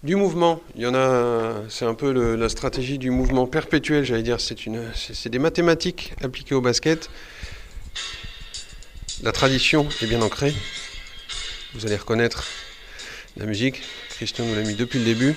Du 0.02 0.16
mouvement, 0.16 0.60
il 0.74 0.82
y 0.82 0.86
en 0.86 0.94
a, 0.94 1.54
c'est 1.68 1.84
un 1.84 1.94
peu 1.94 2.12
la 2.36 2.48
stratégie 2.48 2.98
du 2.98 3.10
mouvement 3.10 3.46
perpétuel, 3.46 4.04
j'allais 4.04 4.22
dire, 4.22 4.38
c'est 4.40 5.28
des 5.28 5.38
mathématiques 5.40 6.14
appliquées 6.22 6.54
au 6.54 6.60
basket. 6.60 7.10
La 9.22 9.32
tradition 9.32 9.88
est 10.00 10.06
bien 10.06 10.22
ancrée. 10.22 10.54
Vous 11.74 11.84
allez 11.86 11.96
reconnaître 11.96 12.44
la 13.36 13.46
musique. 13.46 13.82
Christian 14.10 14.44
nous 14.44 14.54
l'a 14.54 14.62
mis 14.62 14.74
depuis 14.74 15.00
le 15.00 15.04
début. 15.04 15.34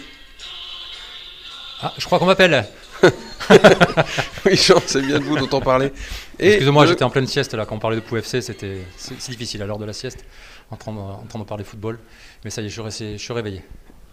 Ah, 1.82 1.92
je 1.98 2.06
crois 2.06 2.20
qu'on 2.20 2.28
m'appelle. 2.28 2.68
oui, 4.46 4.56
Jean, 4.56 4.80
c'est 4.86 5.02
bien 5.02 5.18
de 5.18 5.24
vous 5.24 5.48
dont 5.48 5.60
parler. 5.62 5.92
Excusez-moi, 6.38 6.86
j'étais 6.86 7.04
en 7.04 7.10
pleine 7.10 7.26
sieste 7.26 7.56
là 7.56 7.66
quand 7.66 7.76
on 7.76 7.80
parlait 7.80 7.96
de 7.96 8.02
POUFC, 8.02 8.44
c'était 8.44 8.82
c'est 8.98 9.32
difficile 9.32 9.64
à 9.64 9.66
l'heure 9.66 9.80
de 9.80 9.86
la 9.86 9.94
sieste, 9.94 10.24
en 10.70 10.78
train, 10.78 10.94
de, 10.94 11.00
en 11.00 11.26
train 11.28 11.40
de 11.40 11.44
parler 11.44 11.64
football. 11.64 11.98
Mais 12.44 12.52
ça 12.52 12.62
y 12.62 12.68
est, 12.68 12.70
je, 12.70 13.18
suis 13.18 13.34
réveillé. 13.34 13.64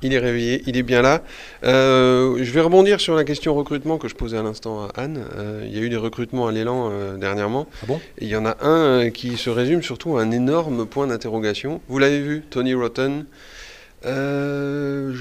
Il 0.02 0.14
est 0.14 0.18
réveillé, 0.18 0.62
il 0.66 0.76
est 0.76 0.82
bien 0.82 1.02
là. 1.02 1.22
Euh, 1.64 2.38
je 2.40 2.50
vais 2.52 2.60
rebondir 2.60 3.00
sur 3.00 3.16
la 3.16 3.24
question 3.24 3.54
recrutement 3.54 3.98
que 3.98 4.06
je 4.06 4.14
posais 4.14 4.38
à 4.38 4.42
l'instant 4.42 4.84
à 4.84 5.00
Anne. 5.00 5.24
Euh, 5.36 5.64
il 5.66 5.76
y 5.76 5.80
a 5.80 5.82
eu 5.82 5.88
des 5.88 5.96
recrutements 5.96 6.46
à 6.46 6.52
l'élan 6.52 6.90
euh, 6.92 7.16
dernièrement. 7.16 7.66
Ah 7.82 7.86
bon? 7.86 8.00
Et 8.18 8.26
il 8.26 8.28
y 8.28 8.36
en 8.36 8.46
a 8.46 8.56
un 8.64 9.10
qui 9.10 9.36
se 9.36 9.50
résume 9.50 9.82
surtout 9.82 10.16
à 10.16 10.22
un 10.22 10.30
énorme 10.30 10.86
point 10.86 11.08
d'interrogation. 11.08 11.80
Vous 11.88 11.98
l'avez 11.98 12.20
vu, 12.20 12.44
Tony 12.48 12.74
Rotten. 12.74 13.24
J'ai 14.04 14.10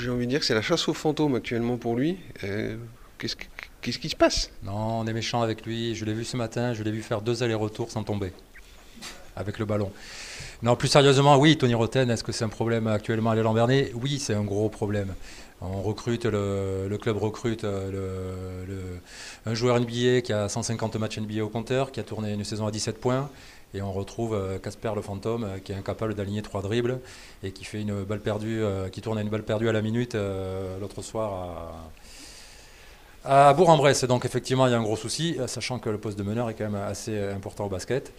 envie 0.10 0.25
de 0.25 0.29
dire 0.29 0.39
que 0.39 0.46
c'est 0.46 0.53
la 0.53 0.62
chasse 0.62 0.88
aux 0.88 0.93
fantômes 0.93 1.36
actuellement 1.36 1.77
pour 1.77 1.96
lui. 1.96 2.17
Qu'est-ce 3.17 3.36
que 3.36 3.46
Qu'est-ce 3.81 4.00
qui 4.00 4.10
se 4.10 4.15
passe? 4.15 4.51
Non, 4.63 5.00
on 5.00 5.07
est 5.07 5.13
méchant 5.13 5.41
avec 5.41 5.65
lui. 5.65 5.96
Je 5.96 6.03
l'ai 6.03 6.13
vu 6.13 6.25
ce 6.25 6.36
matin, 6.36 6.74
je 6.74 6.84
l'ai 6.84 6.91
vu 6.91 7.01
faire 7.01 7.22
deux 7.22 7.41
allers-retours 7.43 7.89
sans 7.89 8.03
tomber 8.03 8.34
avec 9.36 9.60
le 9.60 9.65
ballon. 9.65 9.91
Non, 10.63 10.75
plus 10.75 10.88
sérieusement, 10.88 11.38
oui, 11.38 11.58
Tony 11.58 11.75
Roten, 11.75 12.10
est-ce 12.10 12.24
que 12.24 12.32
c'est 12.32 12.46
un 12.46 12.50
problème 12.50 12.88
actuellement 12.88 13.32
à 13.32 13.36
l'élan 13.36 13.53
Oui, 13.94 14.20
c'est 14.20 14.34
un 14.34 14.44
gros 14.44 14.70
problème. 14.70 15.13
On 15.60 15.82
recrute, 15.82 16.25
le, 16.25 16.98
club 17.01 17.17
recrute 17.17 17.63
euh, 17.63 18.98
un 19.46 19.53
joueur 19.56 19.79
NBA 19.79 20.22
qui 20.22 20.32
a 20.32 20.48
150 20.48 20.98
matchs 20.98 21.17
NBA 21.20 21.44
au 21.44 21.50
compteur, 21.50 21.91
qui 21.91 22.00
a 22.00 22.03
tourné 22.03 22.34
une 22.34 22.44
saison 22.44 22.67
à 22.67 22.72
17 22.72 23.00
points. 23.00 23.29
Et 23.74 23.82
on 23.82 23.91
retrouve 23.91 24.36
euh, 24.36 24.60
Casper 24.60 24.91
le 24.96 25.01
fantôme 25.01 25.44
euh, 25.44 25.58
qui 25.58 25.72
est 25.72 25.75
incapable 25.75 26.13
d'aligner 26.13 26.44
trois 26.44 26.62
dribbles 26.62 27.00
et 27.44 27.51
qui 27.51 27.65
fait 27.65 27.82
une 27.82 28.03
balle 28.03 28.20
perdue, 28.20 28.62
qui 28.91 29.01
tourne 29.01 29.17
à 29.17 29.22
une 29.22 29.29
balle 29.29 29.44
perdue 29.44 29.67
à 29.67 29.72
la 29.72 29.82
minute 29.82 30.15
l'autre 30.79 31.01
soir 31.01 31.82
à, 33.25 33.50
à 33.50 33.53
Bourg-en-Bresse, 33.53 34.06
donc 34.06 34.25
effectivement, 34.25 34.67
il 34.67 34.72
y 34.72 34.74
a 34.74 34.77
un 34.77 34.84
gros 34.84 34.96
souci, 34.96 35.38
sachant 35.48 35.79
que 35.79 35.89
le 35.89 35.98
poste 35.98 36.17
de 36.17 36.24
meneur 36.24 36.50
est 36.50 36.53
quand 36.53 36.70
même 36.70 36.82
assez 36.82 37.20
important 37.29 37.65
au 37.65 37.70
basket. 37.70 38.13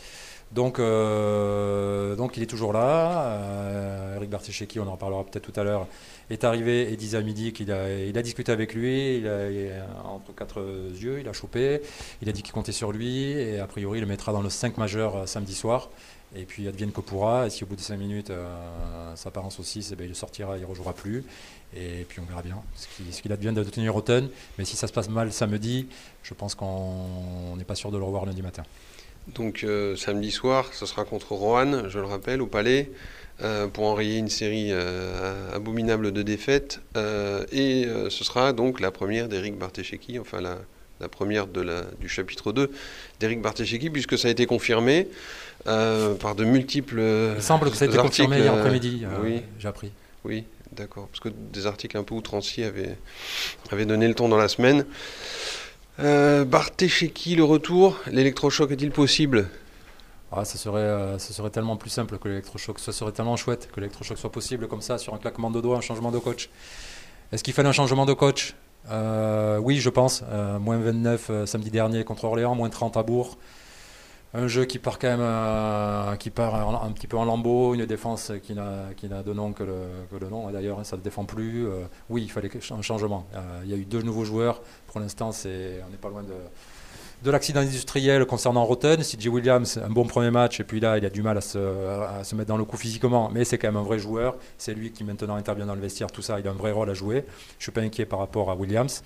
Donc, 0.53 0.79
euh, 0.79 2.17
donc 2.17 2.37
il 2.37 2.43
est 2.43 2.47
toujours 2.47 2.73
là. 2.73 4.15
Eric 4.17 4.31
Barticheki, 4.31 4.81
on 4.81 4.87
en 4.87 4.93
reparlera 4.93 5.25
peut-être 5.25 5.53
tout 5.53 5.61
à 5.61 5.63
l'heure, 5.63 5.87
est 6.31 6.43
arrivé 6.45 6.91
et 6.93 6.97
disait 6.97 7.19
à 7.19 7.21
midi 7.21 7.53
qu'il 7.53 7.71
a, 7.71 8.23
discuté 8.23 8.51
avec 8.51 8.75
lui, 8.75 9.19
il 9.19 9.29
a, 9.29 9.87
entre 10.05 10.35
quatre 10.35 10.61
yeux, 10.99 11.21
il 11.21 11.29
a 11.29 11.33
chopé, 11.33 11.83
il 12.23 12.29
a 12.29 12.33
dit 12.33 12.43
qu'il 12.43 12.53
comptait 12.53 12.73
sur 12.73 12.93
lui 12.93 13.31
et 13.31 13.61
a 13.61 13.67
priori 13.67 13.99
il 13.99 14.01
le 14.01 14.07
mettra 14.07 14.33
dans 14.33 14.43
le 14.43 14.51
5 14.51 14.79
majeur 14.79 15.29
samedi 15.29 15.55
soir. 15.55 15.91
Et 16.37 16.45
puis 16.45 16.69
advienne 16.69 16.93
que 16.93 17.01
pourra, 17.01 17.47
et 17.47 17.51
si 17.51 17.65
au 17.65 17.67
bout 17.67 17.77
de 17.77 17.81
5 17.81 17.97
minutes 17.97 18.33
ça 19.15 19.31
part 19.31 19.45
en 19.45 19.51
saucisse, 19.51 19.93
ben, 19.93 20.07
il 20.09 20.15
sortira, 20.15 20.57
il 20.57 20.63
ne 20.63 20.67
rejouera 20.67 20.93
plus. 20.93 21.25
Et 21.77 22.07
puis 22.09 22.21
on 22.21 22.25
verra 22.25 22.43
bien 22.43 22.63
ce 22.75 23.23
qu'il 23.23 23.33
advient 23.33 23.53
de 23.53 23.63
tenir 23.65 23.93
Rotten. 23.93 24.29
Mais 24.59 24.65
si 24.65 24.77
ça 24.77 24.87
se 24.87 24.93
passe 24.93 25.09
mal 25.09 25.33
samedi, 25.33 25.89
je 26.23 26.35
pense 26.35 26.55
qu'on 26.55 27.57
n'est 27.57 27.65
pas 27.65 27.75
sûr 27.75 27.91
de 27.91 27.99
le 27.99 28.05
revoir 28.05 28.27
lundi 28.27 28.43
matin. 28.43 28.65
Donc 29.35 29.65
euh, 29.65 29.97
samedi 29.97 30.31
soir, 30.31 30.71
ce 30.73 30.87
sera 30.87 31.05
contre 31.05 31.33
Rohan, 31.33 31.89
je 31.89 31.99
le 31.99 32.07
rappelle, 32.07 32.41
au 32.41 32.47
Palais, 32.47 32.91
euh, 33.43 33.67
pour 33.67 33.85
enrayer 33.85 34.19
une 34.19 34.29
série 34.29 34.69
euh, 34.71 35.55
abominable 35.55 36.13
de 36.13 36.23
défaites. 36.23 36.81
et 37.53 37.87
ce 38.09 38.25
sera 38.25 38.53
donc 38.53 38.81
la 38.81 38.91
première 38.91 39.29
d'Eric 39.29 39.59
Bartesheki, 39.59 40.19
enfin 40.19 40.41
la, 40.41 40.59
la 41.01 41.09
première 41.09 41.47
de 41.47 41.61
la, 41.61 41.83
du 42.01 42.09
chapitre 42.09 42.53
2 42.53 42.71
d'Eric 43.21 43.41
Bartesheki, 43.43 43.91
puisque 43.91 44.19
ça 44.19 44.29
a 44.29 44.31
été 44.31 44.47
confirmé 44.47 45.09
par 45.65 46.35
de 46.35 46.45
multiples. 46.45 47.01
Il 47.37 47.43
semble 47.43 47.71
que 47.71 47.77
ça 47.77 47.85
a 47.85 47.89
été 47.89 47.99
confirmé 47.99 48.39
hier 48.39 48.55
après-midi, 48.55 49.05
oui. 49.23 49.43
j'ai 49.59 49.69
appris. 49.69 49.93
Oui, 50.25 50.45
D'accord, 50.73 51.09
parce 51.09 51.21
que 51.21 51.29
des 51.29 51.67
articles 51.67 51.97
un 51.97 52.03
peu 52.03 52.15
outranciers 52.15 52.65
avaient, 52.65 52.97
avaient 53.71 53.87
donné 53.87 54.07
le 54.07 54.15
ton 54.15 54.29
dans 54.29 54.37
la 54.37 54.49
semaine. 54.49 54.85
Euh, 56.01 56.45
qui 57.13 57.35
le 57.35 57.43
retour, 57.43 57.97
l'électrochoc 58.07 58.71
est-il 58.71 58.93
possible? 58.93 59.49
Ah, 60.31 60.45
ça, 60.45 60.59
serait, 60.59 60.81
euh, 60.81 61.19
ça 61.19 61.33
serait 61.33 61.51
tellement 61.51 61.77
plus 61.77 61.91
simple 61.91 62.19
que 62.19 62.29
l'électrochoc, 62.29 62.79
ça 62.79 62.93
serait 62.93 63.13
tellement 63.13 63.37
chouette 63.37 63.69
que 63.73 63.81
l'électrochoc 63.81 64.17
soit 64.17 64.31
possible 64.31 64.69
comme 64.69 64.83
ça, 64.83 64.99
sur 64.99 65.15
un 65.15 65.19
claquement 65.19 65.51
de 65.51 65.61
doigts, 65.61 65.79
un 65.79 65.81
changement 65.81 66.13
de 66.13 66.19
coach. 66.19 66.51
Est-ce 67.33 67.43
qu'il 67.43 67.55
fallait 67.55 67.69
un 67.69 67.73
changement 67.73 68.07
de 68.07 68.13
coach? 68.13 68.55
Euh, 68.91 69.59
Oui, 69.59 69.79
je 69.79 69.91
pense. 69.91 70.23
Euh, 70.31 70.59
moins 70.61 70.79
29 70.79 71.47
samedi 71.47 71.71
dernier 71.71 72.05
contre 72.05 72.25
Orléans, 72.25 72.55
moins 72.55 72.71
30 72.71 72.97
à 72.97 73.03
Bourg 73.03 73.37
un 74.35 74.47
jeu 74.47 74.67
qui 74.67 74.79
part 74.79 74.99
quand 74.99 75.17
même 75.17 76.19
qui 76.19 76.29
part 76.29 76.55
un, 76.85 76.93
petit 76.93 77.07
peu 77.07 77.17
en 77.17 77.25
lambeau, 77.25 77.73
une 77.73 77.87
défense 77.87 78.31
qui 78.43 78.53
n'a 78.53 79.23
de 79.23 79.33
nom 79.33 79.55
que 79.55 79.63
le, 79.63 79.87
que 80.11 80.17
le 80.17 80.29
nom. 80.29 80.51
D'ailleurs, 80.51 80.85
ça 80.85 80.99
ne 80.99 81.01
défend 81.01 81.25
plus. 81.25 81.67
Oui, 82.11 82.25
il 82.25 82.31
fallait 82.31 82.51
un 82.71 82.83
changement. 82.83 83.27
Il 83.65 83.71
y 83.71 83.73
a 83.73 83.77
eu 83.79 83.87
deux 83.87 84.03
nouveaux 84.03 84.25
joueurs. 84.25 84.61
L'instant, 84.99 85.31
on 85.31 85.49
n'est 85.91 85.97
pas 86.01 86.09
loin 86.09 86.23
de, 86.23 86.35
de 87.23 87.31
l'accident 87.31 87.61
industriel 87.61 88.25
concernant 88.27 88.65
Rotten. 88.65 89.03
CJ 89.03 89.27
Williams, 89.29 89.79
un 89.85 89.91
bon 89.91 90.05
premier 90.05 90.31
match, 90.31 90.61
et 90.61 90.65
puis 90.65 90.81
là, 90.81 90.99
il 90.99 91.05
a 91.05 91.11
du 91.11 91.23
mal 91.23 91.37
à 91.37 91.41
se, 91.41 92.35
mettre 92.35 92.49
dans 92.49 92.57
le 92.57 92.65
coup 92.65 92.77
physiquement, 92.77 93.31
mais 93.33 93.45
c'est 93.45 93.59
quand 93.59 93.69
même 93.69 93.77
un 93.77 93.83
vrai 93.83 93.99
joueur. 93.99 94.37
C'est 94.57 94.75
lui 94.75 94.93
qui 94.93 95.05
maintenant 95.05 95.35
intervient 95.35 95.67
dans 95.67 95.75
le 95.75 95.81
vestiaire, 95.81 96.11
tout 96.11 96.23
ça, 96.23 96.39
il 96.39 96.47
a 96.47 96.51
un 96.51 96.55
vrai 96.55 96.73
rôle 96.73 96.91
à 96.91 96.95
jouer. 96.95 97.25
Je 97.27 97.57
ne 97.59 97.63
suis 97.63 97.73
pas 97.73 97.81
inquiet 97.81 98.07
par 98.07 98.21
rapport 98.21 98.51
à 98.51 98.55
Williams. 98.55 99.03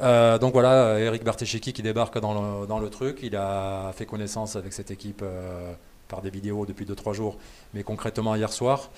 Euh, 0.00 0.38
donc 0.38 0.52
voilà, 0.54 0.98
Eric 0.98 1.22
Bartesheki 1.22 1.72
qui 1.72 1.82
débarque 1.82 2.18
dans 2.18 2.60
le, 2.60 2.66
dans 2.66 2.78
le, 2.78 2.88
truc. 2.88 3.18
Il 3.22 3.36
a 3.36 3.92
fait 3.94 4.06
connaissance 4.06 4.56
avec 4.56 4.72
cette 4.72 4.90
équipe 4.90 5.20
euh, 5.22 5.72
par 6.10 6.20
des 6.20 6.30
vidéos 6.30 6.66
depuis 6.66 6.84
2-3 6.84 7.14
jours, 7.14 7.36
mais 7.72 7.82
concrètement 7.82 8.34
hier 8.34 8.52
soir. 8.52 8.90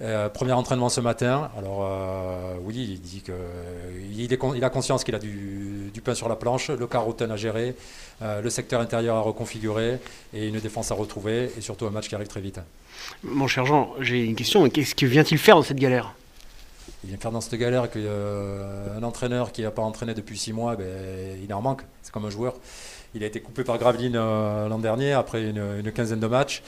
Euh, 0.00 0.28
premier 0.28 0.52
entraînement 0.52 0.88
ce 0.88 1.00
matin. 1.00 1.50
Alors 1.56 1.80
euh, 1.82 2.56
oui, 2.62 2.88
il 2.92 3.00
dit 3.00 3.20
que 3.20 3.32
il, 4.10 4.20
il 4.20 4.64
a 4.64 4.70
conscience 4.70 5.04
qu'il 5.04 5.14
a 5.14 5.18
du, 5.18 5.90
du, 5.92 6.00
pain 6.00 6.14
sur 6.14 6.28
la 6.28 6.36
planche, 6.36 6.70
le 6.70 6.86
carotten 6.86 7.30
à 7.30 7.36
gérer, 7.36 7.76
euh, 8.22 8.40
le 8.40 8.50
secteur 8.50 8.80
intérieur 8.80 9.16
à 9.16 9.20
reconfigurer 9.20 9.98
et 10.32 10.48
une 10.48 10.58
défense 10.58 10.90
à 10.90 10.94
retrouver 10.94 11.50
et 11.56 11.60
surtout 11.60 11.86
un 11.86 11.90
match 11.90 12.08
qui 12.08 12.14
arrive 12.14 12.28
très 12.28 12.40
vite. 12.40 12.60
Mon 13.22 13.46
cher 13.46 13.66
Jean, 13.66 13.90
j'ai 14.00 14.24
une 14.24 14.34
question. 14.34 14.68
Qu'est-ce 14.68 14.94
que 14.94 15.06
vient-il 15.06 15.38
faire 15.38 15.56
dans 15.56 15.62
cette 15.62 15.78
galère? 15.78 16.14
Il 17.04 17.08
vient 17.08 17.18
faire 17.18 17.32
dans 17.32 17.40
cette 17.40 17.58
galère 17.58 17.90
qu'un 17.90 19.02
entraîneur 19.02 19.50
qui 19.50 19.62
n'a 19.62 19.72
pas 19.72 19.82
entraîné 19.82 20.14
depuis 20.14 20.38
six 20.38 20.52
mois, 20.52 20.76
ben, 20.76 21.38
il 21.42 21.52
en 21.52 21.60
manque. 21.60 21.82
C'est 22.02 22.12
comme 22.12 22.24
un 22.24 22.30
joueur. 22.30 22.54
Il 23.14 23.22
a 23.22 23.26
été 23.26 23.40
coupé 23.40 23.62
par 23.62 23.76
Graveline 23.78 24.14
l'an 24.14 24.78
dernier 24.78 25.12
après 25.12 25.42
une, 25.42 25.92
quinzaine 25.92 26.20
de 26.20 26.26
matchs. 26.26 26.62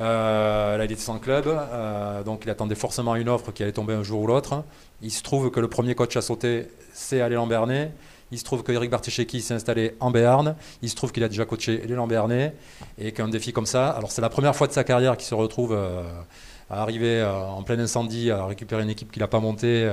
Euh, 0.00 0.78
là, 0.78 0.84
il 0.84 0.92
était 0.92 1.00
sans 1.00 1.18
club, 1.18 1.46
euh, 1.46 2.22
donc 2.22 2.42
il 2.44 2.50
attendait 2.50 2.74
forcément 2.74 3.14
une 3.14 3.28
offre 3.28 3.52
qui 3.52 3.62
allait 3.62 3.72
tomber 3.72 3.94
un 3.94 4.02
jour 4.02 4.22
ou 4.22 4.26
l'autre. 4.26 4.64
Il 5.02 5.10
se 5.10 5.22
trouve 5.22 5.50
que 5.50 5.60
le 5.60 5.68
premier 5.68 5.94
coach 5.94 6.16
à 6.16 6.22
sauter, 6.22 6.68
c'est 6.92 7.20
Alain 7.20 7.46
Bernet. 7.46 7.92
Il 8.30 8.38
se 8.38 8.44
trouve 8.44 8.62
que 8.62 8.72
Eric 8.72 8.90
Barticheki 8.90 9.42
s'est 9.42 9.52
installé 9.52 9.94
en 10.00 10.10
Béarn. 10.10 10.56
Il 10.80 10.88
se 10.88 10.96
trouve 10.96 11.12
qu'il 11.12 11.22
a 11.22 11.28
déjà 11.28 11.44
coaché 11.44 11.82
les 11.86 12.06
Bernet 12.06 12.54
et 12.98 13.12
qu'un 13.12 13.28
défi 13.28 13.52
comme 13.52 13.66
ça. 13.66 13.90
Alors, 13.90 14.10
c'est 14.10 14.22
la 14.22 14.30
première 14.30 14.56
fois 14.56 14.66
de 14.66 14.72
sa 14.72 14.84
carrière 14.84 15.18
qu'il 15.18 15.26
se 15.26 15.34
retrouve 15.34 15.74
euh, 15.74 16.02
à 16.70 16.80
arriver 16.80 17.22
en 17.22 17.62
plein 17.62 17.78
incendie, 17.78 18.30
à 18.30 18.46
récupérer 18.46 18.82
une 18.82 18.90
équipe 18.90 19.12
qu'il 19.12 19.20
n'a 19.20 19.28
pas 19.28 19.40
montée 19.40 19.86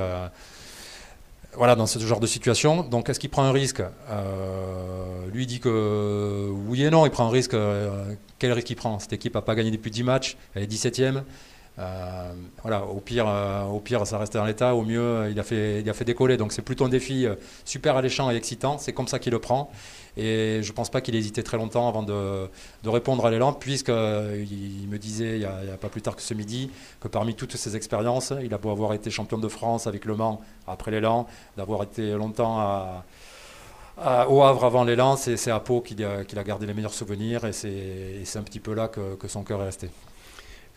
voilà, 1.55 1.75
dans 1.75 1.87
ce 1.87 1.99
genre 1.99 2.19
de 2.19 2.27
situation. 2.27 2.83
Donc, 2.83 3.09
est-ce 3.09 3.19
qu'il 3.19 3.29
prend 3.29 3.43
un 3.43 3.51
risque? 3.51 3.81
Euh, 4.09 5.27
Lui 5.33 5.47
dit 5.47 5.59
que 5.59 6.49
oui 6.67 6.83
et 6.83 6.89
non, 6.89 7.05
il 7.05 7.11
prend 7.11 7.27
un 7.27 7.31
risque. 7.31 7.53
Euh, 7.53 8.13
quel 8.37 8.51
risque 8.53 8.69
il 8.69 8.75
prend? 8.75 8.99
Cette 8.99 9.13
équipe 9.13 9.35
n'a 9.35 9.41
pas 9.41 9.55
gagné 9.55 9.71
depuis 9.71 9.91
10 9.91 10.03
matchs, 10.03 10.37
elle 10.55 10.63
est 10.63 10.67
17e. 11.79 12.35
voilà, 12.61 12.83
au 12.85 12.99
pire, 12.99 13.27
au 13.71 13.79
pire, 13.79 14.05
ça 14.05 14.17
reste 14.17 14.33
dans 14.33 14.45
l'état. 14.45 14.75
Au 14.75 14.83
mieux, 14.83 15.29
il 15.31 15.39
a 15.39 15.43
fait, 15.43 15.81
il 15.81 15.89
a 15.89 15.93
fait 15.93 16.05
décoller. 16.05 16.37
Donc 16.37 16.51
c'est 16.51 16.61
plutôt 16.61 16.85
un 16.85 16.89
défi 16.89 17.25
super 17.65 17.95
alléchant 17.95 18.31
et 18.31 18.35
excitant. 18.35 18.77
C'est 18.77 18.93
comme 18.93 19.07
ça 19.07 19.19
qu'il 19.19 19.31
le 19.31 19.39
prend. 19.39 19.71
Et 20.17 20.59
je 20.61 20.69
ne 20.69 20.75
pense 20.75 20.89
pas 20.89 21.01
qu'il 21.01 21.15
ait 21.15 21.19
hésité 21.19 21.43
très 21.43 21.57
longtemps 21.57 21.87
avant 21.87 22.03
de, 22.03 22.49
répondre 22.85 23.25
à 23.25 23.31
l'élan, 23.31 23.53
puisqu'il 23.53 23.93
me 23.93 24.97
disait 24.97 25.35
il 25.35 25.39
n'y 25.39 25.45
a, 25.45 25.77
pas 25.77 25.89
plus 25.89 26.01
tard 26.01 26.15
que 26.15 26.21
ce 26.21 26.33
midi 26.33 26.69
que 26.99 27.07
parmi 27.07 27.35
toutes 27.35 27.55
ses 27.55 27.75
expériences, 27.75 28.33
il 28.43 28.53
a 28.53 28.57
beau 28.57 28.69
avoir 28.69 28.93
été 28.93 29.09
champion 29.11 29.37
de 29.37 29.47
France 29.47 29.87
avec 29.87 30.05
Le 30.05 30.15
Mans 30.15 30.41
après 30.67 30.91
l'élan, 30.91 31.27
d'avoir 31.57 31.83
été 31.83 32.11
longtemps 32.11 33.03
au 34.29 34.43
Havre 34.43 34.65
avant 34.65 34.83
l'élan, 34.83 35.15
c'est 35.15 35.51
à 35.51 35.59
Pau 35.59 35.81
qu'il 35.81 36.03
a, 36.03 36.43
gardé 36.43 36.65
les 36.65 36.73
meilleurs 36.73 36.93
souvenirs 36.93 37.45
et 37.45 37.53
c'est 37.53 38.37
un 38.37 38.43
petit 38.43 38.59
peu 38.59 38.73
là 38.73 38.87
que 38.87 39.27
son 39.27 39.43
cœur 39.43 39.61
est 39.61 39.65
resté. 39.65 39.89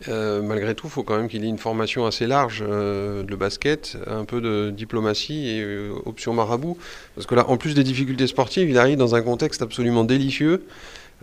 Euh, 0.09 0.41
malgré 0.41 0.75
tout, 0.75 0.87
il 0.87 0.89
faut 0.89 1.03
quand 1.03 1.17
même 1.17 1.27
qu'il 1.27 1.43
ait 1.43 1.49
une 1.49 1.57
formation 1.57 2.05
assez 2.05 2.27
large 2.27 2.63
euh, 2.67 3.23
de 3.23 3.35
basket, 3.35 3.97
un 4.07 4.25
peu 4.25 4.41
de 4.41 4.69
diplomatie 4.69 5.49
et 5.49 5.61
euh, 5.61 5.91
option 6.05 6.33
marabout. 6.33 6.77
Parce 7.15 7.27
que 7.27 7.35
là, 7.35 7.49
en 7.49 7.57
plus 7.57 7.73
des 7.73 7.83
difficultés 7.83 8.27
sportives, 8.27 8.69
il 8.69 8.77
arrive 8.77 8.97
dans 8.97 9.15
un 9.15 9.21
contexte 9.21 9.61
absolument 9.61 10.03
délicieux. 10.03 10.65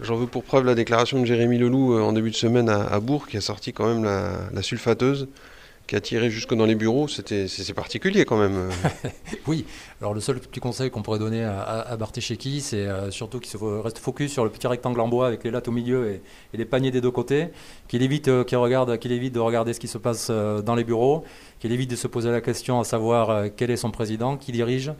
J'en 0.00 0.16
veux 0.16 0.26
pour 0.26 0.44
preuve 0.44 0.64
la 0.64 0.75
déclaration 0.75 1.20
de 1.20 1.26
Jérémy 1.26 1.58
Leloup 1.58 2.00
en 2.00 2.12
début 2.12 2.30
de 2.30 2.37
semaine 2.37 2.70
à, 2.70 2.99
Bourg, 3.00 3.26
qui 3.26 3.37
a 3.37 3.42
sorti 3.42 3.75
quand 3.75 3.87
même 3.87 4.04
la 4.04 4.62
sulfateuse 4.62 5.28
qui 5.90 5.97
a 5.97 6.00
tiré 6.00 6.30
jusque 6.30 6.54
dans 6.54 6.66
les 6.66 6.76
bureaux, 6.76 7.09
c'est 7.09 7.75
particulier 7.75 8.25
quand 8.25 8.38
même. 8.38 8.70
oui, 9.49 9.66
alors 10.00 10.14
le 10.14 10.20
seul 10.20 10.38
petit 10.38 10.61
conseil 10.61 10.88
qu'on 10.88 11.02
pourrait 11.02 11.18
donner 11.18 11.42
à, 11.42 11.62
à 11.62 11.99
c'est 12.14 12.76
euh, 12.76 13.11
surtout 13.11 13.40
qu'il 13.40 13.59
reste 13.61 13.99
focus 13.99 14.30
sur 14.30 14.44
le 14.44 14.50
petit 14.50 14.68
rectangle 14.68 15.00
en 15.00 15.09
bois 15.09 15.26
avec 15.26 15.42
les 15.42 15.50
lattes 15.50 15.66
au 15.66 15.73
milieu 15.73 16.09
et, 16.09 16.23
les 16.56 16.64
paniers 16.64 16.92
des 16.92 17.00
deux 17.00 17.11
côtés, 17.11 17.49
qu'il 17.88 18.02
évite, 18.02 18.28
euh, 18.28 18.44
regarde, 18.52 18.99
qu'il 18.99 19.11
évite 19.11 19.35
de 19.35 19.40
regarder 19.40 19.73
ce 19.73 19.80
qui 19.80 19.88
se 19.88 19.99
passe 19.99 20.28
euh, 20.30 20.62
dans 20.62 20.76
les 20.76 20.85
bureaux, 20.85 21.25
qu'il 21.59 21.73
évite 21.73 21.90
de 21.90 21.97
se 21.97 22.06
poser 22.06 22.30
la 22.30 22.40
question 22.40 22.78
à 22.78 22.85
savoir 22.85 23.47
quel 23.56 23.73
est 23.73 23.76
son 23.76 23.90
président, 23.90 24.37
qui 24.37 24.52
dirige, 24.52 24.92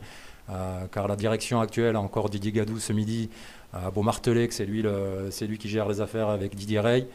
car 0.91 1.07
la 1.07 1.15
direction 1.15 1.61
actuelle, 1.61 1.95
encore 1.95 2.29
Didier 2.29 2.51
Gadou 2.51 2.79
ce 2.79 2.91
midi, 2.91 3.29
a 3.71 3.91
beau 3.91 4.01
marteler 4.01 4.45
que 4.49 4.53
c'est 4.53 4.65
lui, 4.65 4.83
lui 4.83 5.57
qui 5.57 5.69
gère 5.69 5.87
les 5.87 6.01
affaires 6.01 6.27
avec 6.27 6.53
Didier 6.53 6.81
Rey. 6.81 7.07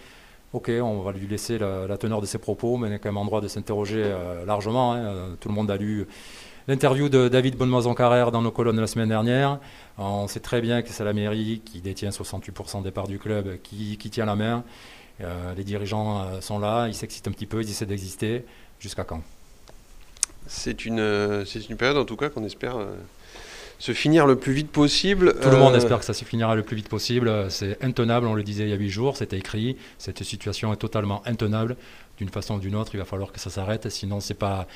Ok, 0.57 0.71
on 0.71 1.03
va 1.03 1.13
lui 1.13 1.27
laisser 1.27 1.59
la, 1.59 1.99
teneur 1.99 2.23
de 2.23 2.27
ses 2.27 2.39
propos, 2.39 2.79
mais 2.79 2.89
y 2.89 2.95
a 2.95 2.99
quand 2.99 3.11
même 3.11 3.19
endroit 3.19 3.43
de 3.43 3.47
s'interroger 3.47 4.03
euh, 4.03 4.47
largement. 4.47 4.95
Hein. 4.95 5.37
Tout 5.39 5.51
le 5.51 5.55
monde 5.55 5.71
a 5.71 5.77
lu 5.77 6.07
l'interview 6.67 7.11
de 7.11 7.29
David 7.29 7.59
Bonnemaison-Carrère 7.59 8.33
dans 8.33 8.41
nos 8.41 8.51
colonnes 8.51 8.81
la 8.81 8.87
semaine 8.87 9.11
dernière. 9.11 9.61
On 9.99 10.27
sait 10.29 10.41
très 10.41 10.63
bien 10.63 10.81
que 10.81 10.89
c'est 10.89 11.05
la 11.05 11.13
mairie 11.13 11.61
qui 11.63 11.83
détient 11.83 12.09
68% 12.09 12.83
des 12.83 12.91
parts 12.91 13.07
du 13.07 13.19
club 13.19 13.59
qui, 13.63 13.99
tient 13.99 14.25
la 14.25 14.35
main. 14.35 14.65
Euh, 15.21 15.53
les 15.55 15.63
dirigeants 15.63 16.23
euh, 16.23 16.41
sont 16.41 16.59
là, 16.59 16.89
ils 16.89 16.95
s'excitent 16.95 17.29
un 17.29 17.33
petit 17.33 17.45
peu, 17.45 17.61
ils 17.61 17.69
essaient 17.69 17.85
d'exister. 17.85 18.47
Jusqu'à 18.81 19.05
quand? 19.05 19.21
C'est 20.47 20.87
une 20.87 21.45
période 21.77 21.99
en 21.99 22.07
tout 22.07 22.17
cas 22.17 22.31
qu'on 22.31 22.45
espère 22.45 22.79
se 23.79 23.93
finir 23.93 24.27
le 24.27 24.37
plus 24.37 24.53
vite 24.53 24.71
possible. 24.71 25.35
Tout 25.41 25.51
le 25.51 25.59
monde 25.59 25.75
euh, 25.75 25.79
espère 25.79 25.99
que 25.99 26.05
ça 26.05 26.15
se 26.15 26.25
finira 26.25 26.55
le 26.55 26.63
plus 26.63 26.77
vite 26.77 26.89
possible. 26.89 27.51
C'est 27.51 27.83
intenable, 27.85 28.27
on 28.27 28.35
le 28.35 28.43
disait 28.43 28.65
il 28.65 28.71
y 28.71 28.73
a 28.73 28.77
huit 28.77 28.91
jours, 28.91 29.17
c'était 29.17 29.39
écrit. 29.39 29.77
Cette 29.99 30.23
situation 30.23 30.73
est 30.73 30.77
totalement 30.77 31.23
intenable. 31.27 31.77
D'une 32.19 32.31
façon 32.31 32.55
ou 32.55 32.59
d'une 32.59 32.75
autre, 32.75 32.93
il 32.95 32.99
va 32.99 33.05
falloir 33.05 33.33
que 33.33 33.41
ça 33.41 33.51
s'arrête. 33.51 33.91
Sinon, 33.91 34.21
c'est 34.21 34.35
pas 34.35 34.67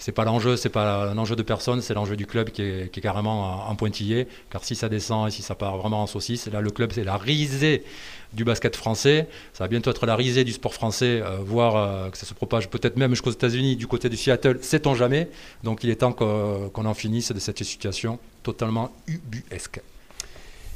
c'est 0.00 0.12
pas 0.12 0.24
l'enjeu, 0.24 0.56
c'est 0.56 0.70
pas 0.70 1.10
un 1.10 1.18
enjeu 1.18 1.36
de 1.36 1.42
personne, 1.42 1.82
c'est 1.82 1.92
l'enjeu 1.94 2.16
du 2.16 2.26
club 2.26 2.50
qui 2.50 2.62
est, 2.62 2.90
qui 2.90 2.98
est, 2.98 3.02
carrément 3.02 3.68
en 3.68 3.76
pointillé. 3.76 4.26
Car 4.50 4.64
si 4.64 4.74
ça 4.74 4.88
descend 4.88 5.28
et 5.28 5.30
si 5.30 5.42
ça 5.42 5.54
part 5.54 5.76
vraiment 5.76 6.02
en 6.02 6.06
saucisse, 6.06 6.46
là 6.48 6.62
le 6.62 6.70
club 6.70 6.90
c'est 6.94 7.04
la 7.04 7.18
risée 7.18 7.84
du 8.32 8.44
basket 8.44 8.76
français. 8.76 9.28
Ça 9.52 9.64
va 9.64 9.68
bientôt 9.68 9.90
être 9.90 10.06
la 10.06 10.16
risée 10.16 10.44
du 10.44 10.52
sport 10.52 10.72
français, 10.72 11.20
euh, 11.22 11.36
voire 11.44 11.76
euh, 11.76 12.10
que 12.10 12.16
ça 12.16 12.24
se 12.24 12.32
propage 12.32 12.70
peut-être 12.70 12.96
même 12.96 13.10
jusqu'aux 13.10 13.30
États-Unis, 13.30 13.76
du 13.76 13.86
côté 13.86 14.08
du 14.08 14.16
Seattle, 14.16 14.58
sait-on 14.62 14.94
jamais. 14.94 15.28
Donc 15.64 15.84
il 15.84 15.90
est 15.90 15.96
temps 15.96 16.12
qu'on 16.12 16.84
en 16.84 16.94
finisse 16.94 17.32
de 17.32 17.38
cette 17.38 17.62
situation 17.62 18.18
totalement 18.42 18.92
ubuesque. 19.06 19.80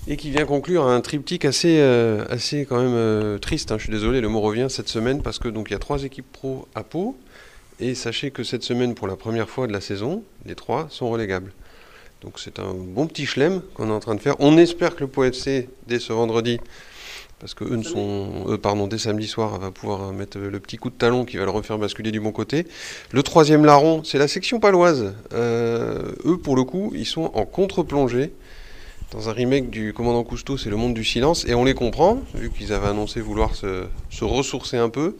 Et 0.07 0.19
qui 0.19 0.31
vient 0.31 0.45
conclure 0.45 0.85
un 0.85 1.00
triptyque 1.00 1.47
assez, 1.47 1.78
euh, 1.78 2.26
assez 2.28 2.66
quand 2.66 2.83
même 2.83 3.38
triste. 3.38 3.73
Hein. 3.73 3.78
je 3.78 3.85
suis 3.85 3.93
désolé, 3.93 4.21
le 4.21 4.28
mot 4.28 4.43
revient 4.43 4.66
cette 4.69 4.88
semaine 4.88 5.23
parce 5.23 5.38
que 5.38 5.49
donc 5.49 5.71
il 5.71 5.73
y 5.73 5.76
a 5.76 5.78
trois 5.78 6.04
équipes 6.04 6.31
pro 6.31 6.69
à 6.75 6.83
Pau. 6.83 7.16
Et 7.81 7.95
sachez 7.95 8.31
que 8.31 8.45
cette 8.45 8.62
semaine, 8.62 8.95
pour 8.95 9.09
la 9.09 9.16
première 9.16 9.49
fois 9.49 9.66
de 9.66 9.73
la 9.73 9.81
saison, 9.81 10.23
les 10.47 10.54
trois 10.54 10.87
sont 10.90 11.11
relégables. 11.11 11.52
Donc 12.23 12.38
c'est 12.38 12.59
un 12.59 12.73
bon 12.73 13.07
petit 13.07 13.26
chelem 13.26 13.62
qu'on 13.75 13.88
est 13.88 13.93
en 13.93 14.00
train 14.00 14.14
de 14.14 14.21
faire. 14.21 14.37
On 14.38 14.57
espère 14.57 14.95
que 14.95 15.00
le 15.00 15.09
POFC, 15.09 15.69
dès 15.88 15.99
ce 15.99 16.12
vendredi, 16.12 16.60
parce 17.41 17.52
que 17.52 17.65
eux 17.65 17.76
ne 17.76 17.82
sont, 17.82 18.58
pardon, 18.63 18.87
dès 18.87 18.97
samedi 18.97 19.26
soir, 19.26 19.58
va 19.58 19.71
pouvoir 19.71 20.13
mettre 20.13 20.39
le 20.39 20.60
petit 20.60 20.76
coup 20.78 20.89
de 20.89 20.95
talon 20.95 21.25
qui 21.25 21.37
va 21.37 21.45
le 21.45 21.50
refaire 21.50 21.76
basculer 21.76 22.13
du 22.13 22.21
bon 22.21 22.32
côté. 22.32 22.67
Le 23.10 23.23
troisième 23.23 23.65
larron, 23.65 24.02
c'est 24.04 24.19
la 24.19 24.28
section 24.28 24.60
paloise. 24.60 25.13
Euh, 25.34 26.13
eux, 26.25 26.39
pour 26.39 26.56
le 26.56 26.65
coup, 26.65 26.93
ils 26.95 27.04
sont 27.06 27.30
en 27.34 27.45
contre-plongée. 27.45 28.32
Dans 29.10 29.28
un 29.28 29.32
remake 29.32 29.69
du 29.69 29.93
Commandant 29.93 30.25
Cousteau, 30.25 30.56
c'est 30.56 30.71
le 30.71 30.76
monde 30.76 30.95
du 30.95 31.04
silence, 31.04 31.45
et 31.47 31.54
on 31.54 31.65
les 31.65 31.75
comprend, 31.75 32.21
vu 32.34 32.50
qu'ils 32.50 32.73
avaient 32.73 32.89
annoncé 32.89 33.21
vouloir 33.21 33.54
se, 33.54 33.84
se 34.10 34.25
ressourcer 34.25 34.76
un 34.76 34.89
peu. 34.89 35.17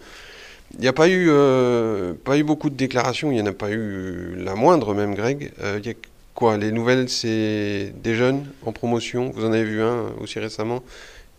Il 0.77 0.81
n'y 0.81 0.89
a 0.89 0.93
pas 0.93 1.09
eu, 1.09 1.27
euh, 1.29 2.15
pas 2.25 2.37
eu 2.37 2.43
beaucoup 2.43 2.69
de 2.69 2.75
déclarations, 2.75 3.31
il 3.31 3.35
n'y 3.35 3.41
en 3.41 3.47
a 3.47 3.53
pas 3.53 3.71
eu 3.71 4.35
la 4.37 4.57
moindre 4.57 4.93
même, 4.93 5.15
Greg. 5.15 5.53
Euh, 5.63 5.81
quoi? 6.35 6.57
Les 6.57 6.73
nouvelles, 6.73 7.09
c'est 7.09 7.93
des 8.03 8.15
jeunes 8.17 8.45
en 8.67 8.73
promotion? 8.73 9.31
Vous 9.35 9.45
en 9.45 9.53
avez 9.53 9.65
vu 9.65 9.83
un 9.83 10.07
aussi 10.21 10.41
récemment? 10.41 10.83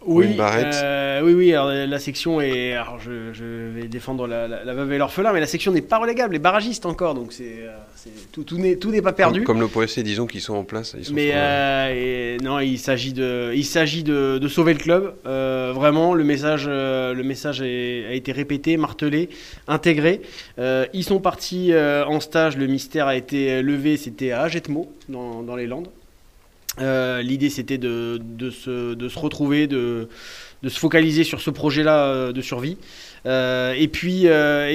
Oui, 0.06 0.38
euh, 0.40 1.22
oui, 1.24 1.34
oui. 1.34 1.54
Alors, 1.54 1.70
la 1.70 2.00
section 2.00 2.40
est. 2.40 2.74
Alors, 2.74 3.00
je, 3.00 3.34
je 3.34 3.44
vais 3.44 3.88
défendre 3.88 4.28
la, 4.28 4.48
la, 4.48 4.74
veuve 4.74 4.94
et 4.94 4.98
l'orphelin, 4.98 5.34
mais 5.34 5.40
la 5.40 5.48
section 5.48 5.72
n'est 5.72 5.82
pas 5.82 5.98
relégable, 5.98 6.34
les 6.34 6.40
barragistes 6.40 6.86
encore, 6.86 7.16
donc 7.16 7.34
c'est 7.34 7.64
euh, 7.64 8.10
tout, 8.32 8.44
tout 8.44 8.58
n'est 8.58 9.02
pas 9.02 9.14
perdu. 9.14 9.44
Comme, 9.44 9.60
le 9.60 9.68
POSC, 9.68 10.00
disons 10.02 10.28
qu'ils 10.28 10.42
sont 10.42 10.54
en 10.54 10.64
place. 10.64 10.96
Ils 10.98 11.06
sont 11.06 11.14
mais 11.14 11.32
euh, 11.34 12.38
non, 12.44 12.60
il 12.60 12.78
s'agit 12.78 13.14
de, 13.14 13.52
il 13.56 13.66
s'agit 13.66 14.04
de, 14.04 14.38
de, 14.38 14.48
sauver 14.48 14.74
le 14.74 14.80
club. 14.80 15.16
Euh, 15.26 15.72
vraiment, 15.74 16.14
le 16.14 16.24
message, 16.24 16.68
le 16.68 17.22
message 17.24 17.62
a 17.62 18.14
été 18.14 18.32
répété, 18.32 18.78
martelé, 18.78 19.30
intégré. 19.68 20.22
ils 20.58 21.04
sont 21.04 21.20
partis 21.20 21.74
en 21.76 22.20
stage. 22.20 22.58
Le 22.58 22.68
mystère 22.68 23.08
a 23.08 23.16
été 23.16 23.62
levé. 23.62 23.98
C'était 23.98 24.32
à 24.32 24.44
Agetmo, 24.44 24.92
dans, 25.10 25.42
dans 25.42 25.56
les 25.56 25.68
Landes. 25.68 25.88
Euh, 26.82 27.22
l'idée 27.22 27.50
c'était 27.50 27.78
de, 27.78 28.20
se, 28.52 29.20
retrouver, 29.20 29.68
de, 29.68 30.10
se 30.68 30.80
focaliser 30.80 31.24
sur 31.24 31.42
ce 31.42 31.50
projet-là 31.50 32.06
euh, 32.06 32.32
de 32.32 32.42
survie. 32.42 32.78
Euh, 33.26 33.74
et 33.74 33.88
puis, 33.88 34.28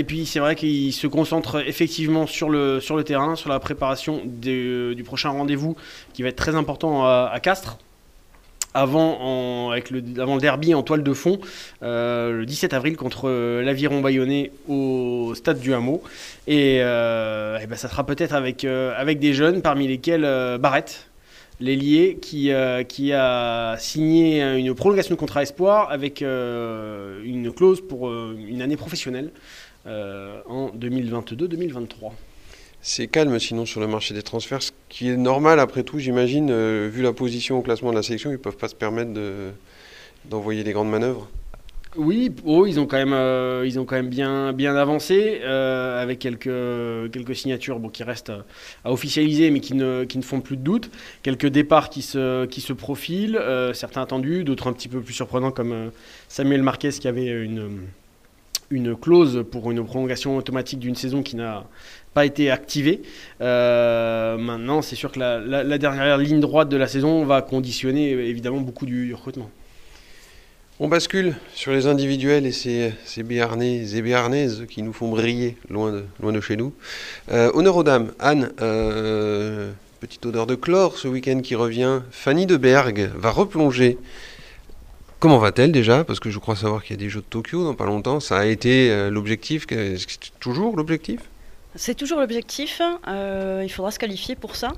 puis 0.06 0.26
c'est 0.26 0.40
vrai 0.40 0.56
qu'il 0.56 0.92
se 0.92 1.06
concentre 1.06 1.62
effectivement 1.66 2.26
sur 2.26 2.50
le, 2.50 2.80
terrain, 3.04 3.36
sur 3.36 3.48
la 3.48 3.60
préparation 3.60 4.22
du 4.24 5.02
prochain 5.04 5.30
rendez-vous 5.30 5.76
qui 6.14 6.22
va 6.22 6.28
être 6.28 6.36
très 6.36 6.54
important 6.54 7.04
à, 7.04 7.38
Castres. 7.42 7.78
Avant, 8.72 9.72
avec 9.72 9.90
le, 9.90 10.00
avant 10.20 10.36
le 10.36 10.40
derby 10.40 10.74
en 10.74 10.84
toile 10.84 11.02
de 11.02 11.12
fond, 11.12 11.40
le 11.82 12.44
17 12.44 12.72
avril 12.72 12.96
contre 12.96 13.28
l'Aviron 13.60 14.00
Bayonnais 14.00 14.52
au 14.68 15.32
stade 15.34 15.58
du 15.58 15.74
Hameau. 15.74 16.02
Et, 16.46 16.78
ben, 16.80 17.76
ça 17.76 17.88
sera 17.88 18.04
peut-être 18.06 18.32
avec, 18.32 18.64
avec 18.64 19.18
des 19.18 19.32
jeunes, 19.32 19.60
parmi 19.60 19.88
lesquels 19.88 20.22
Barrett, 20.60 21.09
l'ailier 21.60 22.18
qui, 22.20 22.52
euh, 22.52 22.82
qui 22.82 23.12
a 23.12 23.76
signé 23.78 24.42
une 24.42 24.74
prolongation 24.74 25.14
de 25.14 25.20
contrat 25.20 25.42
espoir 25.42 25.90
avec 25.90 26.22
euh, 26.22 27.22
une 27.24 27.52
clause 27.52 27.80
pour 27.86 28.08
euh, 28.08 28.36
une 28.48 28.62
année 28.62 28.76
professionnelle 28.76 29.30
en 29.86 30.70
2022-2023. 30.76 32.12
C'est 32.82 33.06
calme 33.08 33.38
sinon 33.38 33.66
sur 33.66 33.80
le 33.80 33.86
marché 33.86 34.14
des 34.14 34.22
transferts, 34.22 34.62
ce 34.62 34.72
qui 34.88 35.08
est 35.08 35.16
normal 35.16 35.58
après 35.58 35.82
tout, 35.82 35.98
j'imagine, 35.98 36.52
vu 36.88 37.02
la 37.02 37.12
position 37.12 37.58
au 37.58 37.62
classement 37.62 37.90
de 37.90 37.96
la 37.96 38.02
sélection, 38.02 38.30
ils 38.30 38.34
ne 38.34 38.38
peuvent 38.38 38.56
pas 38.56 38.68
se 38.68 38.74
permettre 38.74 39.10
d'envoyer 40.26 40.64
des 40.64 40.72
grandes 40.72 40.90
manœuvres. 40.90 41.28
Oui, 41.96 42.30
oh, 42.44 42.66
ils 42.66 42.78
ont 42.78 42.86
quand 42.86 42.98
même, 42.98 43.12
euh, 43.12 43.64
ils 43.66 43.80
ont 43.80 43.84
quand 43.84 43.96
même 43.96 44.10
bien, 44.10 44.54
avancé 44.76 45.40
euh, 45.42 46.00
avec 46.00 46.20
quelques, 46.20 47.36
signatures 47.36 47.80
qui 47.92 48.04
restent 48.04 48.30
à, 48.84 48.92
officialiser 48.92 49.50
mais 49.50 49.58
qui 49.58 49.74
ne, 49.74 50.06
font 50.22 50.40
plus 50.40 50.56
de 50.56 50.62
doute. 50.62 50.88
Quelques 51.24 51.48
départs 51.48 51.90
qui 51.90 52.02
se, 52.02 52.72
profilent, 52.74 53.36
euh, 53.36 53.72
certains 53.74 54.02
attendus, 54.02 54.44
d'autres 54.44 54.68
un 54.68 54.72
petit 54.72 54.86
peu 54.86 55.00
plus 55.00 55.14
surprenants 55.14 55.50
comme 55.50 55.90
Samuel 56.28 56.62
Marquez 56.62 56.90
qui 56.90 57.08
avait 57.08 57.26
une, 57.26 57.88
une 58.70 58.94
clause 58.94 59.44
pour 59.50 59.72
une 59.72 59.84
prolongation 59.84 60.36
automatique 60.36 60.78
d'une 60.78 60.94
saison 60.94 61.24
qui 61.24 61.34
n'a 61.34 61.66
pas 62.14 62.24
été 62.24 62.52
activée. 62.52 63.02
maintenant, 63.40 64.80
c'est 64.80 64.94
sûr 64.94 65.10
que 65.10 65.18
la, 65.18 65.40
la, 65.40 65.78
dernière 65.78 66.18
ligne 66.18 66.38
droite 66.38 66.68
de 66.68 66.76
la 66.76 66.86
saison 66.86 67.24
va 67.24 67.42
conditionner 67.42 68.10
évidemment 68.12 68.60
beaucoup 68.60 68.86
du 68.86 69.12
recrutement. 69.12 69.50
On 70.82 70.88
bascule 70.88 71.36
sur 71.52 71.72
les 71.72 71.86
individuels 71.86 72.46
et 72.46 72.52
ces, 72.52 72.94
ces 73.04 73.22
béarnais 73.22 73.94
et 73.94 74.00
béarnaises 74.00 74.64
qui 74.66 74.80
nous 74.80 74.94
font 74.94 75.10
briller 75.10 75.58
loin 75.68 75.92
de, 75.92 76.04
loin 76.22 76.32
de 76.32 76.40
chez 76.40 76.56
nous. 76.56 76.72
Euh, 77.30 77.50
honneur 77.52 77.76
aux 77.76 77.82
dames. 77.82 78.12
Anne, 78.18 78.50
euh, 78.62 79.72
petite 80.00 80.24
odeur 80.24 80.46
de 80.46 80.54
chlore 80.54 80.96
ce 80.96 81.06
week-end 81.06 81.42
qui 81.42 81.54
revient. 81.54 82.00
Fanny 82.10 82.46
de 82.46 82.56
Berg 82.56 83.10
va 83.14 83.30
replonger 83.30 83.98
Comment 85.18 85.36
va-t-elle 85.36 85.70
déjà? 85.70 86.02
Parce 86.02 86.18
que 86.18 86.30
je 86.30 86.38
crois 86.38 86.56
savoir 86.56 86.82
qu'il 86.82 86.96
y 86.96 86.98
a 86.98 87.02
des 87.04 87.10
Jeux 87.10 87.20
de 87.20 87.26
Tokyo 87.26 87.62
dans 87.62 87.74
pas 87.74 87.84
longtemps. 87.84 88.18
Ça 88.18 88.38
a 88.38 88.46
été 88.46 89.10
l'objectif, 89.10 89.66
toujours 90.40 90.78
l'objectif? 90.78 91.20
C'est 91.76 91.94
toujours 91.94 92.18
l'objectif. 92.18 92.82
Euh, 93.06 93.62
il 93.62 93.68
faudra 93.68 93.92
se 93.92 93.98
qualifier 93.98 94.34
pour 94.34 94.56
ça. 94.56 94.72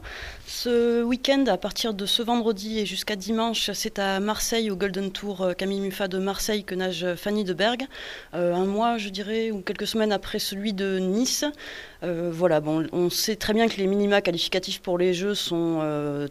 Ce 0.54 1.02
week-end, 1.02 1.46
à 1.46 1.56
partir 1.56 1.94
de 1.94 2.04
ce 2.04 2.22
vendredi 2.22 2.78
et 2.78 2.84
jusqu'à 2.84 3.16
dimanche, 3.16 3.70
c'est 3.72 3.98
à 3.98 4.20
Marseille, 4.20 4.70
au 4.70 4.76
Golden 4.76 5.10
Tour 5.10 5.40
euh, 5.40 5.52
Camille 5.54 5.80
Muffat 5.80 6.08
de 6.08 6.18
Marseille, 6.18 6.62
que 6.62 6.74
nage 6.74 7.06
Fanny 7.16 7.42
de 7.42 7.54
Berg. 7.54 7.86
Euh, 8.34 8.54
un 8.54 8.66
mois, 8.66 8.98
je 8.98 9.08
dirais, 9.08 9.50
ou 9.50 9.62
quelques 9.62 9.86
semaines 9.86 10.12
après 10.12 10.38
celui 10.38 10.74
de 10.74 10.98
Nice. 10.98 11.46
voilà, 12.02 12.60
bon, 12.60 12.86
on 12.92 13.08
sait 13.08 13.36
très 13.36 13.54
bien 13.54 13.66
que 13.66 13.78
les 13.78 13.86
minima 13.86 14.20
qualificatifs 14.20 14.82
pour 14.82 14.98
les 14.98 15.14
Jeux 15.14 15.34
sont 15.34 15.80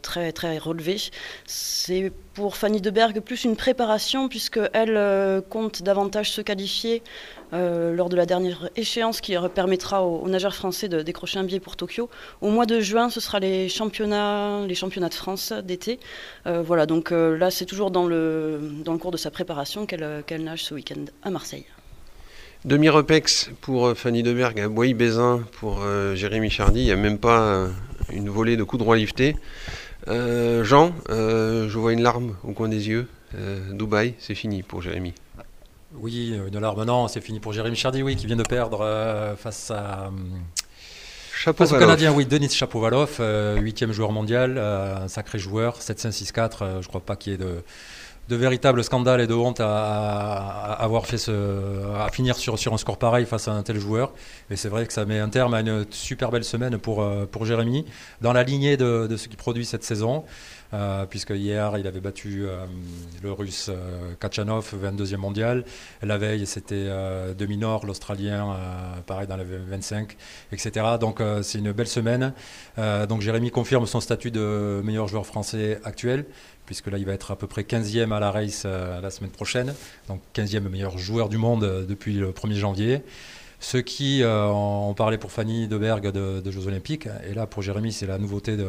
très, 0.03 0.31
très 0.31 0.59
relevés. 0.59 1.01
C'est 1.47 2.13
pour 2.35 2.57
Fanny 2.57 2.79
de 2.79 2.91
Berg 2.91 3.19
plus 3.21 3.43
une 3.43 3.55
préparation, 3.55 4.29
puisqu'elle 4.29 5.41
compte 5.49 5.81
davantage 5.81 6.29
se 6.29 6.41
qualifier 6.41 7.01
euh, 7.53 7.93
lors 7.93 8.07
de 8.07 8.15
la 8.15 8.25
dernière 8.25 8.69
échéance 8.77 9.19
qui 9.19 9.35
permettra 9.53 10.05
aux, 10.05 10.27
nageurs 10.29 10.55
français 10.55 10.87
de 10.87 11.01
décrocher 11.01 11.37
un 11.37 11.43
billet 11.43 11.59
pour 11.59 11.75
Tokyo. 11.75 12.09
Au 12.39 12.49
mois 12.49 12.65
de 12.65 12.79
juin, 12.79 13.09
ce 13.09 13.19
sera 13.19 13.39
les 13.39 13.67
championnats, 13.67 14.10
les 14.11 14.75
championnats 14.75 15.09
de 15.09 15.13
France 15.13 15.51
d'été. 15.51 15.99
Euh, 16.47 16.61
voilà, 16.61 16.85
donc 16.85 17.11
euh, 17.11 17.37
là, 17.37 17.51
c'est 17.51 17.65
toujours 17.65 17.91
dans 17.91 18.07
le, 18.07 18.59
dans 18.83 18.93
le 18.93 18.99
cours 18.99 19.11
de 19.11 19.17
sa 19.17 19.31
préparation 19.31 19.85
qu'elle 19.85 20.43
nage 20.43 20.63
ce 20.63 20.73
week-end 20.73 21.05
à 21.23 21.29
Marseille. 21.29 21.65
Demi-repex 22.65 23.49
pour 23.61 23.97
Fanny 23.97 24.21
Deberg, 24.21 24.59
à 24.59 24.67
Bois-Bézin 24.67 25.43
pour 25.53 25.83
Jérémy 26.13 26.51
Chardy. 26.51 26.81
Il 26.81 26.85
n'y 26.85 26.91
a 26.91 26.95
même 26.95 27.17
pas 27.17 27.67
une 28.13 28.29
volée 28.29 28.55
de 28.55 28.63
coups 28.63 28.79
droit 28.79 28.95
liftés. 28.95 29.35
Jean, 30.07 30.93
je 31.09 31.77
vois 31.77 31.93
une 31.93 32.03
larme 32.03 32.35
au 32.43 32.51
coin 32.51 32.69
des 32.69 32.87
yeux. 32.87 33.07
Dubaï, 33.71 34.13
c'est 34.19 34.35
fini 34.35 34.61
pour 34.61 34.83
Jérémy. 34.83 35.15
Oui, 35.95 36.33
une 36.47 36.59
larme, 36.59 36.85
non, 36.85 37.07
c'est 37.07 37.19
fini 37.19 37.39
pour 37.39 37.51
Jérémy 37.51 37.75
Chardy, 37.75 38.01
oui, 38.01 38.15
qui 38.15 38.25
vient 38.25 38.37
de 38.37 38.43
perdre 38.43 38.81
euh, 38.81 39.35
face 39.35 39.71
à. 39.71 40.09
Euh, 41.47 41.53
face 41.53 41.71
au 41.71 41.77
Canadien, 41.79 42.13
oui, 42.13 42.25
Denis 42.25 42.49
Chapovalov, 42.49 43.17
euh, 43.19 43.57
huitième 43.57 43.91
joueur 43.91 44.11
mondial, 44.11 44.57
un 44.57 45.07
sacré 45.07 45.39
joueur, 45.39 45.79
7-5-6-4. 45.79 46.57
je 46.59 46.77
ne 46.77 46.83
crois 46.83 47.01
pas 47.01 47.15
qu'il 47.15 47.31
y 47.31 47.35
ait 47.35 47.37
de, 47.37 47.63
de 48.29 48.35
véritable 48.35 48.83
scandale 48.83 49.21
et 49.21 49.27
de 49.27 49.33
honte 49.33 49.59
à, 49.59 50.73
avoir 50.79 51.05
fait 51.05 51.17
ce, 51.17 51.95
à 51.97 52.09
finir 52.09 52.35
sur, 52.35 52.59
sur 52.59 52.73
un 52.73 52.77
score 52.77 52.97
pareil 52.97 53.25
face 53.25 53.47
à 53.47 53.53
un 53.53 53.63
tel 53.63 53.79
joueur. 53.79 54.13
Et 54.49 54.55
c'est 54.55 54.69
vrai 54.69 54.85
que 54.85 54.93
ça 54.93 55.05
met 55.05 55.19
un 55.19 55.29
terme 55.29 55.53
à 55.53 55.61
une 55.61 55.85
super 55.89 56.31
belle 56.31 56.43
semaine 56.43 56.77
pour, 56.77 57.05
pour 57.31 57.45
Jérémy, 57.45 57.85
dans 58.21 58.33
la 58.33 58.43
lignée 58.43 58.77
de, 58.77 59.07
de 59.07 59.17
ce 59.17 59.27
qu'il 59.27 59.37
produit 59.37 59.65
cette 59.65 59.83
saison. 59.83 60.23
Euh, 60.73 61.05
puisque 61.05 61.31
hier 61.31 61.77
il 61.77 61.85
avait 61.85 61.99
battu 61.99 62.45
euh, 62.45 62.65
le 63.21 63.31
russe 63.33 63.69
euh, 63.69 64.13
Kachanov, 64.19 64.73
22e 64.73 65.17
mondial. 65.17 65.65
La 66.01 66.17
veille 66.17 66.45
c'était 66.45 66.89
Demi-Nord, 67.37 67.85
l'Australien, 67.85 68.55
pareil 69.05 69.27
dans 69.27 69.37
la 69.37 69.43
25, 69.43 70.15
etc. 70.51 70.85
Donc 70.99 71.21
c'est 71.41 71.59
une 71.59 71.71
belle 71.71 71.87
semaine. 71.87 72.33
donc 72.77 73.21
Jérémy 73.21 73.51
confirme 73.51 73.85
son 73.85 73.99
statut 73.99 74.31
de 74.31 74.81
meilleur 74.83 75.07
joueur 75.07 75.25
français 75.25 75.79
actuel 75.83 76.25
puisque 76.65 76.87
là 76.87 76.97
il 76.97 77.05
va 77.05 77.13
être 77.13 77.31
à 77.31 77.35
peu 77.35 77.47
près 77.47 77.63
15e 77.63 78.11
à 78.13 78.19
la 78.19 78.31
race 78.31 78.65
la 78.65 79.09
semaine 79.09 79.31
prochaine, 79.31 79.73
donc 80.07 80.21
15e 80.33 80.69
meilleur 80.69 80.97
joueur 80.97 81.29
du 81.29 81.37
monde 81.37 81.85
depuis 81.87 82.13
le 82.13 82.31
1er 82.31 82.55
janvier. 82.55 83.03
Ceux 83.63 83.81
qui 83.81 84.23
euh, 84.23 84.47
ont 84.47 84.95
parlé 84.95 85.19
pour 85.19 85.31
Fanny 85.31 85.67
Deberg 85.67 86.11
de, 86.11 86.41
de 86.41 86.51
Jeux 86.51 86.65
Olympiques, 86.65 87.07
et 87.29 87.35
là 87.35 87.45
pour 87.45 87.61
Jérémy 87.61 87.93
c'est 87.93 88.07
la 88.07 88.17
nouveauté 88.17 88.57
de, 88.57 88.65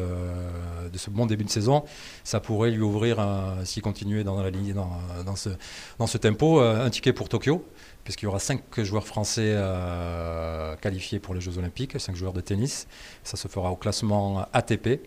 ce 0.95 1.09
bon 1.09 1.25
début 1.25 1.43
de 1.43 1.49
saison, 1.49 1.83
ça 2.23 2.39
pourrait 2.39 2.69
lui 2.69 2.83
ouvrir, 2.83 3.17
s'il 3.63 3.81
continuait 3.81 4.23
dans 4.23 4.39
la 4.39 4.51
ligne, 4.51 4.73
dans, 4.73 5.35
ce, 5.35 5.49
dans 5.97 6.05
ce 6.05 6.19
tempo, 6.19 6.61
euh, 6.61 6.85
un 6.85 6.91
ticket 6.91 7.11
pour 7.11 7.27
Tokyo, 7.27 7.65
puisqu'il 8.03 8.25
y 8.25 8.27
aura 8.27 8.37
cinq 8.37 8.61
joueurs 8.83 9.07
français 9.07 9.53
euh, 9.55 10.75
qualifiés 10.75 11.19
pour 11.19 11.33
les 11.33 11.41
Jeux 11.41 11.57
Olympiques, 11.57 11.99
cinq 11.99 12.15
joueurs 12.15 12.33
de 12.33 12.41
tennis. 12.41 12.87
Ça 13.23 13.35
se 13.35 13.47
fera 13.47 13.71
au 13.71 13.75
classement 13.75 14.45
ATP. 14.53 15.01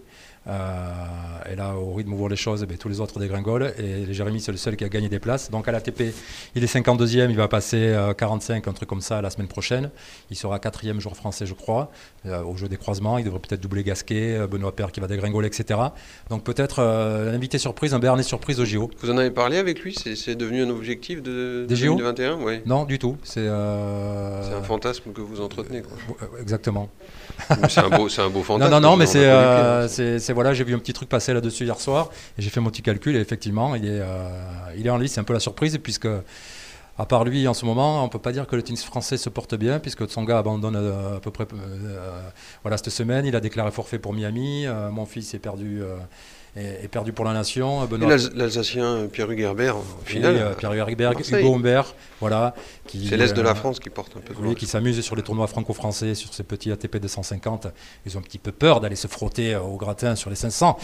Euh, 0.49 1.53
et 1.53 1.57
là, 1.57 1.75
au 1.75 1.93
rythme 1.93 2.13
où 2.13 2.17
vont 2.17 2.29
les 2.29 2.37
choses, 2.37 2.67
eh 2.69 2.77
tous 2.77 2.89
les 2.89 3.01
autres 3.01 3.19
dégringolent. 3.19 3.73
Et 3.79 4.13
Jérémy, 4.13 4.41
c'est 4.41 4.53
le 4.53 4.59
seul 4.59 4.77
qui 4.77 4.85
a 4.85 4.89
gagné 4.89 5.09
des 5.09 5.19
places. 5.19 5.51
Donc 5.51 5.69
à 5.69 5.73
l'ATP, 5.73 6.15
il 6.55 6.63
est 6.63 6.73
52e, 6.73 7.31
il 7.31 7.37
va 7.37 7.49
passer 7.49 7.97
45, 8.17 8.67
euh, 8.67 8.71
un 8.71 8.75
truc 8.75 8.89
comme 8.89 9.01
ça, 9.01 9.21
la 9.21 9.31
semaine 9.31 9.49
prochaine. 9.49 9.91
Il 10.31 10.37
sera 10.37 10.59
quatrième 10.59 11.01
joueur 11.01 11.17
français, 11.17 11.47
je 11.47 11.55
crois, 11.55 11.91
euh, 12.27 12.43
au 12.43 12.57
jeu 12.57 12.69
des 12.69 12.77
croisements. 12.77 13.19
Il 13.19 13.25
devrait 13.25 13.41
peut-être 13.41 13.61
doubler 13.61 13.83
Gasquet, 13.83 14.47
Benoît 14.49 14.75
Père 14.75 14.93
qui 14.93 15.01
va 15.01 15.07
dégringoler, 15.07 15.49
etc. 15.49 15.81
Donc 16.31 16.45
peut-être 16.45 16.81
un 16.81 17.35
invité 17.35 17.59
surprise, 17.59 17.95
un 17.95 17.99
Bernet 17.99 18.23
surprise 18.23 18.61
au 18.61 18.65
JO. 18.65 18.91
Vous 19.01 19.11
en 19.11 19.19
avez 19.19 19.31
parlé 19.31 19.59
avec 19.59 19.81
lui? 19.81 19.95
C'est 19.95 20.37
devenu 20.37 20.63
un 20.63 20.71
objectif 20.71 21.23
de, 21.23 21.67
2021 21.69 22.37
ouais. 22.37 22.63
Non, 22.67 22.85
du 22.85 22.99
tout. 22.99 23.17
C'est 23.23 23.49
un 23.49 24.63
fantasme 24.63 25.13
que 25.13 25.21
vous 25.21 25.41
entretenez. 25.41 25.83
Exactement. 26.41 26.89
c'est 27.69 27.81
un, 27.81 27.91
beau, 27.91 28.09
un 28.19 28.29
beau 28.29 28.43
fantasme. 28.43 28.71
Non, 28.71 28.81
non, 28.81 28.91
non, 28.91 28.97
mais 28.97 29.07
c'est 29.07 29.27
voilà, 30.37 30.53
j'ai 30.53 30.65
vu 30.65 30.75
un 30.75 30.79
petit 30.79 30.93
truc 30.93 31.09
passer 31.09 31.33
là-dessus 31.33 31.65
hier 31.65 31.81
soir 31.81 32.11
et 32.39 32.43
j'ai 32.43 32.51
fait 32.51 32.61
mon 32.61 32.69
petit 32.69 32.83
calcul 32.83 33.17
et 33.17 33.21
effectivement, 33.21 33.75
il 33.75 33.87
est, 33.87 34.01
euh, 34.03 34.29
il 34.77 34.87
est 34.87 34.91
en 34.91 34.99
lice. 34.99 35.15
C'est 35.15 35.21
un 35.21 35.25
peu 35.25 35.33
la 35.33 35.41
surprise 35.41 35.79
puisque, 35.83 36.09
à 36.99 37.07
part 37.07 37.25
lui, 37.25 37.49
en 37.49 37.55
ce 37.55 37.65
moment, 37.65 38.05
on 38.05 38.11
peut 38.11 38.19
pas 38.19 38.33
dire 38.33 38.47
que 38.47 38.55
le 38.55 38.63
tennis 38.63 38.85
français 38.85 39.17
se 39.17 39.31
porte 39.31 39.55
bien 39.55 39.79
puisque 39.79 40.05
Tsonga 40.05 40.37
abandonne 40.37 40.77
euh, 40.77 41.17
à 41.17 41.21
peu 41.21 41.31
près 41.31 41.47
euh, 41.55 42.21
voilà, 42.63 42.77
cette 42.77 42.91
semaine. 42.91 43.25
Il 43.25 43.35
a 43.35 43.41
déclaré 43.41 43.71
forfait 43.71 43.99
pour 43.99 44.13
Miami. 44.13 44.67
mon 44.93 45.07
fils 45.07 45.33
est 45.33 45.39
perdu 45.39 45.81
est, 46.57 46.89
perdu 46.89 47.13
pour 47.13 47.25
la 47.25 47.33
nation. 47.33 47.89
L'Alsacien 48.35 49.09
Pierre 49.13 49.31
Hugerbert, 49.31 49.77
au 49.77 49.85
final. 50.05 50.37
Euh, 50.37 50.55
Pierre 50.55 50.73
Hugerbert, 50.73 51.13
Hugo 51.13 51.55
Humbert, 51.55 51.95
voilà. 52.21 52.55
C'est 52.87 53.17
l'Est 53.17 53.35
de 53.35 53.43
la 53.43 53.51
euh, 53.51 53.55
France 53.55 53.79
qui 53.79 53.91
porte 53.91 54.17
un 54.17 54.21
peu. 54.21 54.35
Oui, 54.41 54.55
qui 54.55 54.67
s'amuse 54.67 55.01
sur 55.01 55.17
les 55.17 55.23
tournois 55.23 55.47
franco-français, 55.47 56.15
sur 56.15 56.33
ces 56.33 56.43
petits 56.43 56.73
ATP 56.73 56.97
de 56.97 57.09
150. 57.09 57.69
Ils 58.07 58.17
ont 58.17 58.21
un 58.21 58.23
petit 58.23 58.39
peu 58.39 58.53
peur 58.53 58.81
d'aller 58.81 58.97
se 58.97 59.07
frotter 59.07 59.55
euh, 59.55 59.61
au 59.61 59.77
gratin 59.77 60.15
sur 60.17 60.31
les 60.31 60.37
500. 60.37 60.79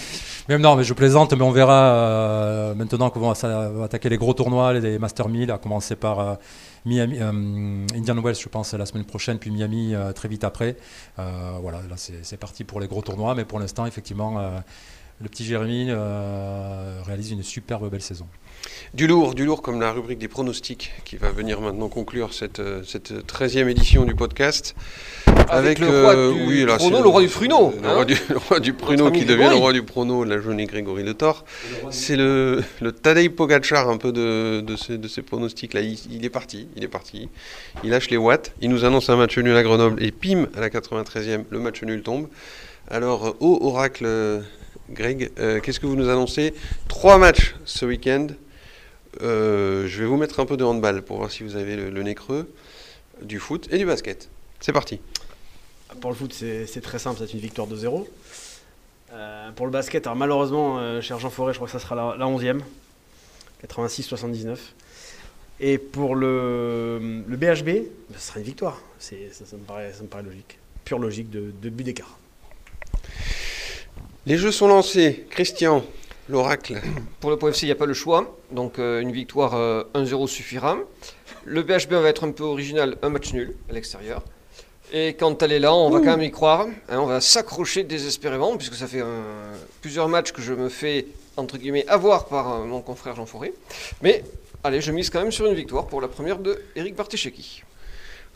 Même 0.49 0.61
non, 0.61 0.77
mais 0.77 0.85
je 0.85 0.95
plaisante, 0.95 1.33
mais 1.33 1.43
on 1.43 1.53
verra 1.53 2.75
maintenant 2.77 3.11
qu'on 3.11 3.21
va 3.21 3.85
attaquer 3.85 4.09
les 4.09 4.19
gros 4.19 4.35
tournois, 4.35 4.73
les 4.73 4.99
Master 4.99 5.29
1000, 5.29 5.51
à 5.51 5.59
commencer 5.59 5.97
par. 5.97 6.39
Miami, 6.85 7.21
Indian 7.21 8.21
Wells, 8.21 8.35
je 8.35 8.49
pense, 8.49 8.75
la 8.75 8.87
semaine 8.87 9.05
prochaine, 9.05 9.39
puis 9.39 9.53
Miami 9.53 9.95
très 10.17 10.29
vite 10.29 10.43
après. 10.43 10.77
voilà, 11.17 11.79
là 11.89 11.95
c'est 11.97 12.37
parti 12.37 12.65
pour 12.65 12.81
les 12.81 12.89
gros 12.89 13.03
tournois, 13.03 13.37
mais 13.37 13.45
pour 13.45 13.61
l'instant, 13.61 13.87
effectivement, 13.87 14.41
le 15.23 15.29
petit 15.29 15.45
Jérémy 15.45 15.87
euh, 15.89 17.01
réalise 17.07 17.31
une 17.31 17.45
superbe 17.45 17.89
belle 17.89 18.03
saison. 18.03 18.27
Du 18.95 19.07
lourd, 19.07 19.35
du 19.35 19.45
lourd 19.45 19.63
comme 19.63 19.81
la 19.81 19.93
rubrique 19.93 20.19
des 20.19 20.29
pronostics 20.29 20.93
qui 21.05 21.17
va 21.17 21.31
venir 21.31 21.61
maintenant 21.61 21.89
conclure 21.89 22.35
cette, 22.35 22.61
euh, 22.61 22.83
cette 22.85 23.13
13e 23.13 23.69
édition 23.69 24.05
du 24.05 24.15
podcast. 24.15 24.75
Avec, 25.49 25.79
le 25.79 25.87
roi 25.87 26.15
euh, 26.15 26.33
du 26.33 26.47
oui, 26.47 26.67
prono, 26.67 27.03
le 27.03 27.09
roi 27.09 27.23
du 27.23 27.29
pruneau. 27.29 27.73
Le, 27.83 27.89
roi, 27.89 28.05
du, 28.05 28.17
du 28.61 28.73
pruneau 28.73 29.11
qui 29.11 29.25
devient 29.25 29.49
le 29.51 29.57
roi 29.57 29.73
du 29.73 29.83
prono, 29.83 30.25
la 30.25 30.41
journée 30.41 30.67
Grégory 30.67 31.05
Le 31.05 31.15
Thor. 31.15 31.45
C'est 31.91 32.17
le, 32.17 32.63
le 32.81 32.93
Tadej 32.93 33.31
Pogacar 33.31 33.89
un 33.89 33.99
peu 33.99 34.13
de, 34.13 34.61
de 34.61 34.77
ces, 34.77 34.99
de 34.99 35.09
ces 35.09 35.23
pronostics-là. 35.23 35.81
Il, 35.83 35.99
il, 36.11 36.25
est 36.25 36.31
parti, 36.31 36.69
il 36.77 36.83
est 36.85 36.89
parti. 36.89 37.29
Il 37.85 37.91
lâche 37.91 38.11
les 38.11 38.17
watts. 38.17 38.53
Il 38.61 38.71
nous 38.71 38.85
annonce 38.85 39.09
un 39.09 39.17
match 39.17 39.39
nul 39.39 39.57
à 39.57 39.63
Grenoble 39.63 40.03
et 40.03 40.11
pim, 40.11 40.47
à 40.57 40.61
la 40.61 40.69
93e, 40.69 41.45
le 41.49 41.59
match 41.61 41.83
nul 41.83 42.03
tombe. 42.03 42.29
Alors, 42.91 43.37
au 43.41 43.59
oracle 43.63 44.07
Greg, 44.93 45.31
euh, 45.39 45.61
qu'est-ce 45.61 45.81
que 45.81 45.87
vous 45.87 45.97
nous 45.97 46.09
annoncez? 46.09 46.55
Trois 46.89 47.19
matchs 47.19 47.55
ce 47.65 47.87
week-end. 47.87 48.29
Euh, 49.23 49.87
je 49.89 50.01
vais 50.01 50.07
vous 50.07 50.17
mettre 50.17 50.41
un 50.41 50.47
peu 50.47 50.57
de 50.57 50.65
handball 50.65 51.03
pour 51.03 51.19
voir 51.19 51.31
si 51.31 51.43
vous 51.43 51.57
avez 51.57 51.77
le, 51.77 52.03
nez 52.03 52.15
creux, 52.15 52.53
du 53.23 53.39
foot 53.39 53.69
et 53.71 53.79
du 53.79 53.87
basket. 53.87 54.29
C'est 54.61 54.73
parti. 54.73 55.01
Pour 56.01 56.11
le 56.11 56.17
foot, 56.17 56.33
c'est 56.33 56.81
très 56.83 56.99
simple, 56.99 57.19
c'est 57.21 57.33
une 57.33 57.41
victoire 57.41 57.67
de 57.67 57.77
0. 57.77 58.09
Euh, 59.13 59.51
pour 59.53 59.67
le 59.67 59.73
basket, 59.73 60.07
alors 60.07 60.17
malheureusement, 60.17 61.01
cher 61.01 61.19
Jean 61.19 61.31
Forêt, 61.31 61.53
je 61.53 61.59
crois 61.59 61.69
que 61.69 61.73
ça 61.73 61.79
sera 61.79 62.17
la, 62.17 62.27
11e. 62.27 62.61
86-79. 63.67 64.59
Et 65.61 65.79
pour 65.79 66.17
le, 66.17 67.23
BHB, 67.29 67.87
ce 68.15 68.19
sera 68.19 68.41
une 68.41 68.47
victoire. 68.47 68.81
Ça, 68.99 69.17
ça, 69.33 69.57
me 69.57 69.63
paraît, 69.63 69.93
ça, 69.93 70.03
me 70.03 70.09
paraît, 70.09 70.25
logique. 70.25 70.59
Pure 70.85 70.99
logique 70.99 71.31
de, 71.31 71.53
de 71.63 71.69
but 71.71 71.85
d'écart. 71.85 72.19
Les 74.25 74.37
jeux 74.37 74.53
sont 74.53 74.69
lancés. 74.69 75.27
Christian, 75.31 75.85
l'oracle. 76.29 76.81
Pour 77.19 77.31
le 77.31 77.37
POFC, 77.37 77.63
il 77.63 77.67
n'y 77.67 77.73
a 77.73 77.77
pas 77.77 77.87
le 77.87 77.95
choix. 77.95 78.37
Donc 78.53 78.79
euh, 78.79 79.01
une 79.01 79.11
victoire 79.11 79.55
1-0 79.55 79.57
euh, 79.97 80.27
suffira. 80.29 80.79
Le 81.45 81.63
BHB 81.65 81.95
va 81.95 82.09
être 82.09 82.23
un 82.23 82.31
peu 82.31 82.45
original, 82.45 82.97
un 83.03 83.09
match 83.09 83.33
nul 83.33 83.57
à 83.69 83.73
l'extérieur. 83.73 84.23
Et 84.93 85.15
quand 85.15 85.43
elle 85.43 85.51
est 85.51 85.59
là, 85.59 85.75
on 85.75 85.91
va 85.91 85.99
quand 85.99 86.17
même 86.17 86.23
y 86.23 86.31
croire. 86.31 86.67
Hein, 86.89 86.99
on 87.01 87.07
va 87.07 87.21
s'accrocher 87.21 87.83
désespérément, 87.83 88.57
puisque 88.57 88.75
ça 88.75 88.87
fait 88.87 89.03
plusieurs 89.81 90.09
matchs 90.09 90.31
que 90.31 90.41
je 90.41 90.53
me 90.53 90.69
fais, 90.69 91.07
entre 91.37 91.59
guillemets, 91.59 91.87
avoir 91.89 92.27
par 92.27 92.53
euh, 92.53 92.65
mon 92.65 92.81
confrère 92.81 93.17
Jean 93.17 93.27
Forêt. 93.27 93.53
Mais 94.03 94.23
allez, 94.63 94.81
je 94.81 94.93
mise 94.93 95.11
quand 95.11 95.21
même 95.21 95.33
sur 95.33 95.47
une 95.47 95.55
victoire 95.55 95.87
pour 95.87 96.01
la 96.01 96.07
première 96.07 96.39
de 96.39 96.63
Eric 96.77 96.95
Barthécheki. 96.95 97.65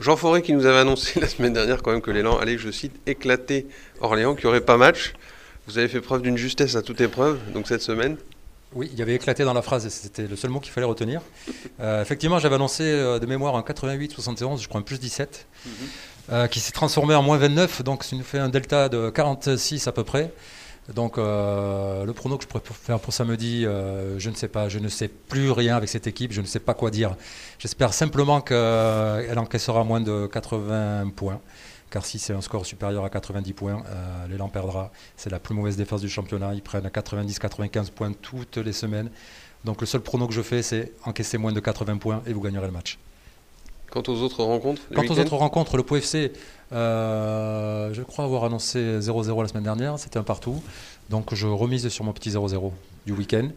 Jean 0.00 0.16
Forêt 0.16 0.42
qui 0.42 0.52
nous 0.52 0.66
avait 0.66 0.78
annoncé 0.78 1.20
la 1.20 1.28
semaine 1.28 1.52
dernière 1.52 1.80
quand 1.82 1.92
même 1.92 2.02
que 2.02 2.10
l'élan 2.10 2.38
allait, 2.38 2.58
je 2.58 2.72
cite, 2.72 2.94
éclater 3.06 3.66
Orléans, 4.00 4.34
qu'il 4.34 4.46
n'y 4.46 4.48
aurait 4.48 4.60
pas 4.60 4.76
match. 4.76 5.14
Vous 5.66 5.78
avez 5.78 5.88
fait 5.88 6.00
preuve 6.00 6.22
d'une 6.22 6.36
justesse 6.36 6.76
à 6.76 6.82
toute 6.82 7.00
épreuve, 7.00 7.40
donc 7.52 7.66
cette 7.66 7.82
semaine 7.82 8.16
Oui, 8.72 8.88
il 8.92 8.98
y 8.98 9.02
avait 9.02 9.16
éclaté 9.16 9.42
dans 9.42 9.52
la 9.52 9.62
phrase, 9.62 9.88
c'était 9.88 10.28
le 10.28 10.36
seul 10.36 10.50
mot 10.50 10.60
qu'il 10.60 10.72
fallait 10.72 10.86
retenir. 10.86 11.20
Euh, 11.80 12.00
effectivement, 12.02 12.38
j'avais 12.38 12.54
annoncé 12.54 12.84
euh, 12.84 13.18
de 13.18 13.26
mémoire 13.26 13.54
en 13.54 13.62
88-71, 13.62 14.62
je 14.62 14.68
crois 14.68 14.80
un 14.80 14.84
plus 14.84 15.00
17, 15.00 15.46
mhm. 15.64 15.72
euh, 16.30 16.46
qui 16.46 16.60
s'est 16.60 16.70
transformé 16.70 17.16
en 17.16 17.22
moins 17.22 17.36
29, 17.38 17.82
donc 17.82 18.04
ça 18.04 18.14
nous 18.14 18.22
fait 18.22 18.38
un 18.38 18.48
delta 18.48 18.88
de 18.88 19.10
46 19.10 19.88
à 19.88 19.92
peu 19.92 20.04
près. 20.04 20.32
Donc 20.94 21.16
le 21.16 22.12
prono 22.12 22.36
que 22.36 22.44
je 22.44 22.48
pourrais 22.48 22.62
faire 22.64 23.00
pour 23.00 23.12
samedi, 23.12 23.62
je 23.64 24.30
ne 24.30 24.34
sais 24.36 24.46
pas, 24.46 24.68
je 24.68 24.78
ne 24.78 24.86
sais 24.86 25.08
plus 25.08 25.50
rien 25.50 25.76
avec 25.76 25.88
cette 25.88 26.06
équipe, 26.06 26.32
je 26.32 26.40
ne 26.40 26.46
sais 26.46 26.60
pas 26.60 26.74
quoi 26.74 26.92
dire. 26.92 27.16
J'espère 27.58 27.92
simplement 27.92 28.40
qu'elle 28.40 29.36
encaissera 29.36 29.82
moins 29.82 30.00
de 30.00 30.28
80 30.28 31.10
points 31.16 31.40
car 31.90 32.04
si 32.04 32.18
c'est 32.18 32.32
un 32.32 32.40
score 32.40 32.66
supérieur 32.66 33.04
à 33.04 33.10
90 33.10 33.52
points, 33.52 33.82
euh, 33.86 34.26
l'élan 34.28 34.48
perdra. 34.48 34.90
C'est 35.16 35.30
la 35.30 35.38
plus 35.38 35.54
mauvaise 35.54 35.76
défense 35.76 36.00
du 36.00 36.08
championnat. 36.08 36.54
Ils 36.54 36.62
prennent 36.62 36.86
90-95 36.86 37.90
points 37.90 38.12
toutes 38.12 38.56
les 38.56 38.72
semaines. 38.72 39.10
Donc 39.64 39.80
le 39.80 39.86
seul 39.86 40.00
prono 40.00 40.26
que 40.26 40.34
je 40.34 40.42
fais, 40.42 40.62
c'est 40.62 40.92
encaisser 41.04 41.38
moins 41.38 41.52
de 41.52 41.60
80 41.60 41.98
points 41.98 42.22
et 42.26 42.32
vous 42.32 42.40
gagnerez 42.40 42.66
le 42.66 42.72
match. 42.72 42.98
Quant 43.90 44.02
aux 44.08 44.22
autres 44.22 44.42
rencontres 44.42 44.82
Quant 44.94 45.04
aux 45.04 45.18
autres 45.18 45.36
rencontres, 45.36 45.76
le 45.76 45.82
POFC, 45.84 46.32
euh, 46.72 47.94
je 47.94 48.02
crois 48.02 48.24
avoir 48.24 48.44
annoncé 48.44 48.98
0-0 48.98 49.42
la 49.42 49.48
semaine 49.48 49.62
dernière, 49.62 49.98
c'était 49.98 50.18
un 50.18 50.24
partout. 50.24 50.62
Donc 51.08 51.34
je 51.34 51.46
remise 51.46 51.88
sur 51.88 52.04
mon 52.04 52.12
petit 52.12 52.30
0-0 52.30 52.72
du 53.06 53.12
week-end. 53.12 53.48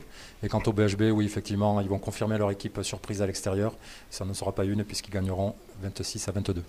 Et 0.44 0.48
quant 0.48 0.62
au 0.66 0.72
BHB, 0.72 1.12
oui, 1.12 1.26
effectivement, 1.26 1.82
ils 1.82 1.90
vont 1.90 2.00
confirmer 2.00 2.38
leur 2.38 2.52
équipe 2.52 2.80
surprise 2.84 3.22
à 3.22 3.28
l'extérieur. 3.28 3.74
Ça 4.10 4.24
ne 4.24 4.34
sera 4.34 4.54
pas 4.54 4.64
une 4.64 4.84
puisqu'ils 4.84 5.12
gagneront 5.12 5.56
26 5.82 6.30
à 6.30 6.32
22. 6.32 6.64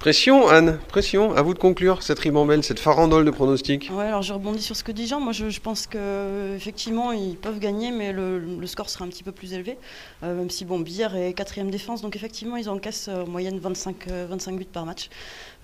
Pression, 0.00 0.48
Anne, 0.48 0.78
pression. 0.88 1.36
À 1.36 1.42
vous 1.42 1.52
de 1.52 1.58
conclure 1.58 2.02
cette 2.02 2.20
ribambelle, 2.20 2.64
cette 2.64 2.80
farandole 2.80 3.26
de 3.26 3.30
pronostics. 3.30 3.90
Ouais, 3.92 4.06
alors 4.06 4.22
je 4.22 4.32
rebondis 4.32 4.62
sur 4.62 4.74
ce 4.74 4.82
que 4.82 4.92
dit 4.92 5.06
Jean. 5.06 5.20
Moi, 5.20 5.34
je, 5.34 5.60
pense 5.60 5.86
qu'effectivement, 5.86 7.12
ils 7.12 7.36
peuvent 7.36 7.58
gagner, 7.58 7.90
mais 7.90 8.10
le, 8.10 8.66
score 8.66 8.88
sera 8.88 9.04
un 9.04 9.08
petit 9.08 9.22
peu 9.22 9.30
plus 9.30 9.52
élevé. 9.52 9.76
Euh, 10.22 10.34
même 10.34 10.48
si, 10.48 10.64
bon, 10.64 10.80
Billard 10.80 11.14
est 11.16 11.34
quatrième 11.34 11.70
défense, 11.70 12.00
donc 12.00 12.16
effectivement, 12.16 12.56
ils 12.56 12.70
encaissent 12.70 13.08
euh, 13.10 13.24
en 13.24 13.28
moyenne 13.28 13.58
25, 13.58 14.08
25 14.08 14.52
euh, 14.52 14.56
buts 14.56 14.64
par 14.64 14.86
match. 14.86 15.10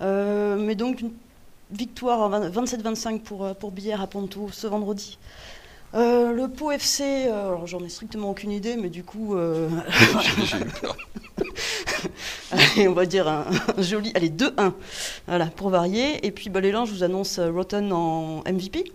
mais 0.01 0.75
donc, 0.75 1.01
une 1.01 1.13
victoire 1.71 2.29
27-25 2.29 3.21
pour, 3.21 3.55
pour 3.55 3.71
Billard 3.71 4.01
à 4.01 4.07
Ponto 4.07 4.49
ce 4.51 4.67
vendredi. 4.67 5.17
le 5.95 6.45
Pau 6.45 6.69
FC, 6.69 7.25
alors 7.25 7.65
j'en 7.65 7.83
ai 7.83 7.89
strictement 7.89 8.29
aucune 8.29 8.51
idée, 8.51 8.77
mais 8.77 8.89
du 8.89 9.03
coup. 9.03 9.35
J'ai 10.43 10.57
eu 10.57 10.65
peur. 10.79 10.95
on 12.77 12.93
va 12.93 13.05
dire 13.05 13.27
un, 13.27 13.45
joli. 13.79 14.11
Allez, 14.15 14.29
2-1. 14.29 14.73
Voilà, 15.27 15.47
pour 15.47 15.69
varier. 15.69 16.25
Et 16.25 16.31
puis, 16.31 16.49
bah, 16.49 16.61
l'élan, 16.61 16.85
je 16.85 16.93
vous 16.93 17.03
annonce 17.03 17.39
euh, 17.39 17.51
Rotten 17.51 17.91
en 17.91 18.43
MVP. 18.45 18.85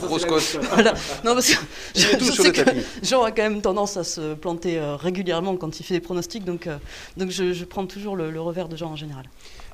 Grosse 0.00 0.24
cote. 0.24 0.58
Voilà. 0.72 0.94
Non, 1.24 1.34
parce 1.34 1.54
que 1.54 1.56
Jean 3.02 3.22
a 3.22 3.32
quand 3.32 3.42
même 3.42 3.60
tendance 3.60 3.96
à 3.96 4.04
se 4.04 4.34
planter 4.34 4.78
euh, 4.78 4.96
régulièrement 4.96 5.56
quand 5.56 5.80
il 5.80 5.82
fait 5.82 5.94
des 5.94 6.00
pronostics, 6.00 6.44
donc, 6.44 6.66
euh, 6.66 6.76
donc 7.16 7.30
je, 7.30 7.64
prends 7.64 7.86
toujours 7.86 8.16
le, 8.16 8.40
revers 8.40 8.68
de 8.68 8.76
Jean 8.76 8.90
en 8.90 8.96
général. 8.96 9.24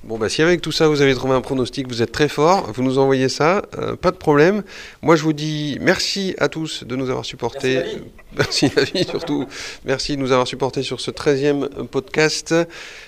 Bon, 0.07 0.19
bah, 0.19 0.29
si 0.29 0.43
avec 0.43 0.61
tout 0.61 0.73
ça 0.73 0.87
vous 0.87 1.01
avez 1.01 1.15
trouvé 1.15 1.35
un 1.35 1.41
pronostic, 1.41 1.89
vous 1.89 2.03
êtes 2.03 2.13
très 2.13 2.29
fort, 2.29 2.71
vous 2.73 2.83
nous 2.83 2.99
envoyez 2.99 3.31
ça, 3.31 3.63
pas 4.03 4.11
de 4.11 4.17
problème. 4.17 4.63
Moi, 5.01 5.17
je 5.17 5.23
vous 5.23 5.33
dis 5.33 5.79
merci 5.81 6.35
à 6.39 6.49
tous 6.49 6.85
de 6.85 6.95
nous 6.95 7.09
avoir 7.09 7.25
supportés. 7.25 7.83
Merci, 8.37 8.69
David, 8.69 9.09
surtout. 9.09 9.47
Merci 9.85 10.17
de 10.17 10.21
nous 10.21 10.33
avoir 10.33 10.47
supportés 10.47 10.83
sur 10.83 11.01
ce 11.01 11.11
13e 11.11 11.87
podcast. 11.87 12.55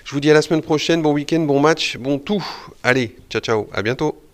Je 0.05 0.13
vous 0.13 0.21
dis 0.21 0.31
à 0.31 0.35
la 0.35 0.43
semaine 0.43 0.63
prochaine. 0.63 1.03
Bon 1.03 1.13
week-end, 1.13 1.41
bon 1.41 1.61
match, 1.61 1.99
bon 1.99 2.19
tout. 2.19 2.45
Allez, 2.83 3.15
ciao, 3.29 3.43
ciao. 3.43 3.69
À 3.73 3.83
bientôt. 3.83 4.26